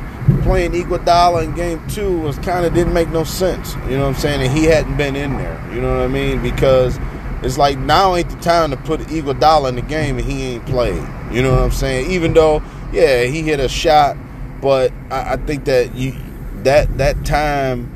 playing 0.42 0.72
Iguodala 0.72 1.44
in 1.44 1.54
game 1.54 1.86
two 1.88 2.18
was 2.20 2.38
kind 2.38 2.64
of 2.64 2.74
didn't 2.74 2.94
make 2.94 3.08
no 3.10 3.24
sense. 3.24 3.74
You 3.88 3.96
know 3.96 4.02
what 4.02 4.08
I'm 4.08 4.14
saying? 4.14 4.42
And 4.42 4.56
he 4.56 4.64
hadn't 4.64 4.96
been 4.96 5.16
in 5.16 5.36
there. 5.36 5.60
You 5.72 5.80
know 5.80 5.96
what 5.96 6.04
I 6.04 6.08
mean? 6.08 6.42
Because 6.42 6.98
it's 7.42 7.58
like 7.58 7.78
now 7.78 8.14
ain't 8.14 8.30
the 8.30 8.36
time 8.36 8.70
to 8.70 8.76
put 8.76 9.00
Iguodala 9.00 9.68
in 9.68 9.76
the 9.76 9.82
game 9.82 10.18
and 10.18 10.26
he 10.26 10.42
ain't 10.54 10.66
played. 10.66 11.02
You 11.30 11.42
know 11.42 11.52
what 11.52 11.62
I'm 11.62 11.70
saying? 11.70 12.10
Even 12.10 12.32
though, 12.32 12.62
yeah, 12.92 13.24
he 13.24 13.42
hit 13.42 13.60
a 13.60 13.68
shot, 13.68 14.16
but 14.60 14.92
I, 15.10 15.34
I 15.34 15.36
think 15.36 15.64
that 15.66 15.94
you 15.94 16.14
that 16.62 16.98
that 16.98 17.24
time 17.24 17.92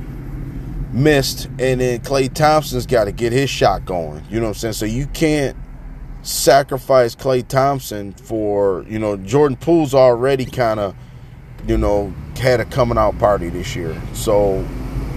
missed, 0.93 1.47
and 1.59 1.81
then 1.81 2.01
Klay 2.01 2.33
Thompson's 2.33 2.87
got 2.87 3.05
to 3.05 3.13
get 3.13 3.33
his 3.33 3.51
shot 3.51 3.85
going. 3.85 4.25
You 4.31 4.41
know 4.41 4.47
what 4.47 4.51
I'm 4.51 4.55
saying? 4.55 4.75
So 4.75 4.87
you 4.87 5.07
can't 5.07 5.57
sacrifice 6.23 7.15
Klay 7.15 7.47
Thompson 7.47 8.13
for 8.13 8.85
you 8.89 8.99
know 8.99 9.17
Jordan 9.17 9.57
Poole's 9.57 9.95
already 9.95 10.45
kind 10.45 10.81
of 10.81 10.95
you 11.67 11.79
know 11.79 12.13
had 12.39 12.61
a 12.61 12.65
coming 12.65 12.99
out 12.99 13.19
party 13.19 13.49
this 13.49 13.75
year. 13.75 14.01
So 14.13 14.67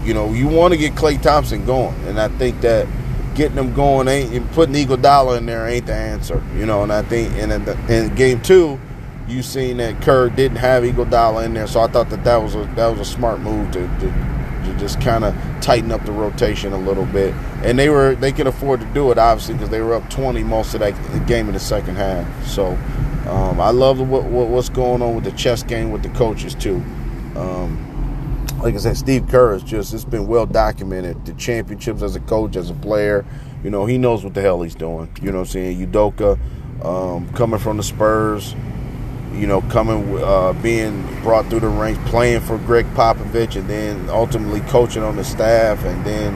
you 0.03 0.13
know 0.13 0.31
you 0.31 0.47
want 0.47 0.73
to 0.73 0.77
get 0.77 0.95
Klay 0.95 1.21
Thompson 1.21 1.65
going, 1.65 1.95
and 2.05 2.19
I 2.19 2.27
think 2.29 2.61
that 2.61 2.87
getting 3.35 3.55
them 3.55 3.73
going 3.73 4.07
ain't 4.07 4.33
and 4.33 4.49
putting 4.51 4.75
Iguodala 4.75 5.39
in 5.39 5.45
there 5.45 5.67
ain't 5.67 5.87
the 5.87 5.95
answer, 5.95 6.43
you 6.55 6.65
know. 6.65 6.83
And 6.83 6.93
I 6.93 7.01
think 7.01 7.33
and 7.33 7.51
in, 7.51 7.65
the, 7.65 7.77
in 7.93 8.13
game 8.15 8.41
two, 8.41 8.79
you 9.27 9.41
seen 9.41 9.77
that 9.77 10.01
Kerr 10.01 10.29
didn't 10.29 10.57
have 10.57 10.83
Iguodala 10.83 11.45
in 11.45 11.53
there, 11.53 11.67
so 11.67 11.81
I 11.81 11.87
thought 11.87 12.09
that 12.11 12.23
that 12.23 12.37
was 12.37 12.55
a 12.55 12.65
that 12.75 12.87
was 12.87 12.99
a 12.99 13.05
smart 13.05 13.39
move 13.39 13.71
to, 13.71 13.87
to 13.87 14.32
just 14.83 14.99
kind 14.99 15.23
of 15.23 15.33
tighten 15.61 15.91
up 15.93 16.05
the 16.05 16.11
rotation 16.11 16.73
a 16.73 16.77
little 16.77 17.05
bit. 17.05 17.33
And 17.63 17.79
they 17.79 17.87
were 17.87 18.15
they 18.15 18.33
could 18.33 18.47
afford 18.47 18.81
to 18.81 18.85
do 18.87 19.11
it 19.11 19.17
obviously 19.17 19.53
because 19.53 19.69
they 19.69 19.79
were 19.79 19.93
up 19.93 20.09
20 20.09 20.43
most 20.43 20.73
of 20.73 20.81
that 20.81 20.91
game 21.25 21.47
in 21.47 21.53
the 21.53 21.59
second 21.59 21.95
half. 21.95 22.45
So 22.45 22.77
um, 23.27 23.61
I 23.61 23.69
love 23.69 24.01
what, 24.07 24.25
what, 24.25 24.49
what's 24.49 24.67
going 24.67 25.01
on 25.01 25.15
with 25.15 25.23
the 25.23 25.31
chess 25.31 25.63
game 25.63 25.91
with 25.91 26.03
the 26.03 26.09
coaches 26.09 26.53
too. 26.53 26.75
Um, 27.37 27.89
like 28.59 28.75
I 28.75 28.77
said, 28.77 28.97
Steve 28.97 29.27
Kerr 29.29 29.55
is 29.55 29.63
just 29.63 29.93
it's 29.93 30.03
been 30.03 30.27
well 30.27 30.45
documented. 30.45 31.25
The 31.25 31.33
championships 31.33 32.01
as 32.01 32.17
a 32.17 32.19
coach, 32.19 32.57
as 32.57 32.69
a 32.69 32.73
player, 32.73 33.25
you 33.63 33.69
know, 33.69 33.85
he 33.85 33.97
knows 33.97 34.25
what 34.25 34.33
the 34.33 34.41
hell 34.41 34.61
he's 34.61 34.75
doing. 34.75 35.09
You 35.21 35.31
know 35.31 35.39
what 35.39 35.47
I'm 35.47 35.51
saying? 35.51 35.87
Udoka 35.87 36.37
um, 36.83 37.31
coming 37.33 37.59
from 37.59 37.77
the 37.77 37.83
Spurs, 37.83 38.55
you 39.33 39.47
know, 39.47 39.61
coming 39.61 40.17
uh, 40.19 40.53
being 40.53 41.03
brought 41.21 41.47
through 41.47 41.61
the 41.61 41.67
ranks, 41.67 41.99
playing 42.09 42.41
for 42.41 42.57
Gregg 42.59 42.85
Popovich, 42.93 43.55
and 43.55 43.69
then 43.69 44.09
ultimately 44.09 44.61
coaching 44.61 45.03
on 45.03 45.15
the 45.15 45.23
staff, 45.23 45.83
and 45.83 46.05
then 46.05 46.33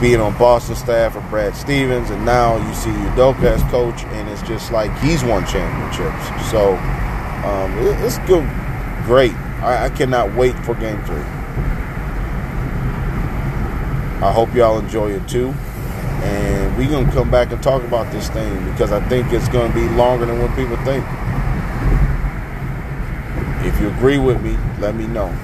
being 0.00 0.20
on 0.20 0.36
Boston 0.38 0.76
staff 0.76 1.12
for 1.12 1.20
Brad 1.28 1.54
Stevens, 1.54 2.10
and 2.10 2.24
now 2.24 2.56
you 2.56 2.74
see 2.74 2.90
Udoka 2.90 3.44
as 3.44 3.62
coach, 3.70 4.02
and 4.04 4.28
it's 4.28 4.42
just 4.42 4.72
like 4.72 4.96
he's 5.00 5.22
won 5.24 5.46
championships. 5.46 6.50
So 6.50 6.74
um, 7.46 7.78
it, 7.78 8.00
it's 8.04 8.18
good, 8.20 8.48
great. 9.04 9.34
I, 9.62 9.86
I 9.86 9.88
cannot 9.90 10.34
wait 10.34 10.56
for 10.64 10.74
Game 10.74 11.02
Three. 11.04 11.24
I 14.22 14.32
hope 14.32 14.54
y'all 14.54 14.78
enjoy 14.78 15.12
it 15.12 15.26
too. 15.26 15.54
And 16.22 16.76
we're 16.76 16.90
going 16.90 17.06
to 17.06 17.12
come 17.12 17.30
back 17.30 17.52
and 17.52 17.62
talk 17.62 17.82
about 17.82 18.12
this 18.12 18.28
thing 18.28 18.70
because 18.70 18.92
I 18.92 19.00
think 19.08 19.32
it's 19.32 19.48
going 19.48 19.72
to 19.72 19.74
be 19.74 19.88
longer 19.94 20.26
than 20.26 20.38
what 20.38 20.54
people 20.54 20.76
think. 20.84 21.02
You 23.80 23.88
agree 23.88 24.18
with 24.18 24.42
me, 24.42 24.58
let 24.78 24.94
me 24.94 25.06
know. 25.06 25.34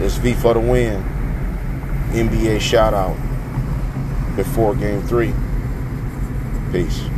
It's 0.00 0.16
V 0.16 0.32
for 0.32 0.54
the 0.54 0.60
win. 0.60 1.02
NBA 2.12 2.60
shout 2.60 2.94
out 2.94 3.16
before 4.34 4.74
game 4.74 5.02
three. 5.02 5.34
Peace. 6.72 7.13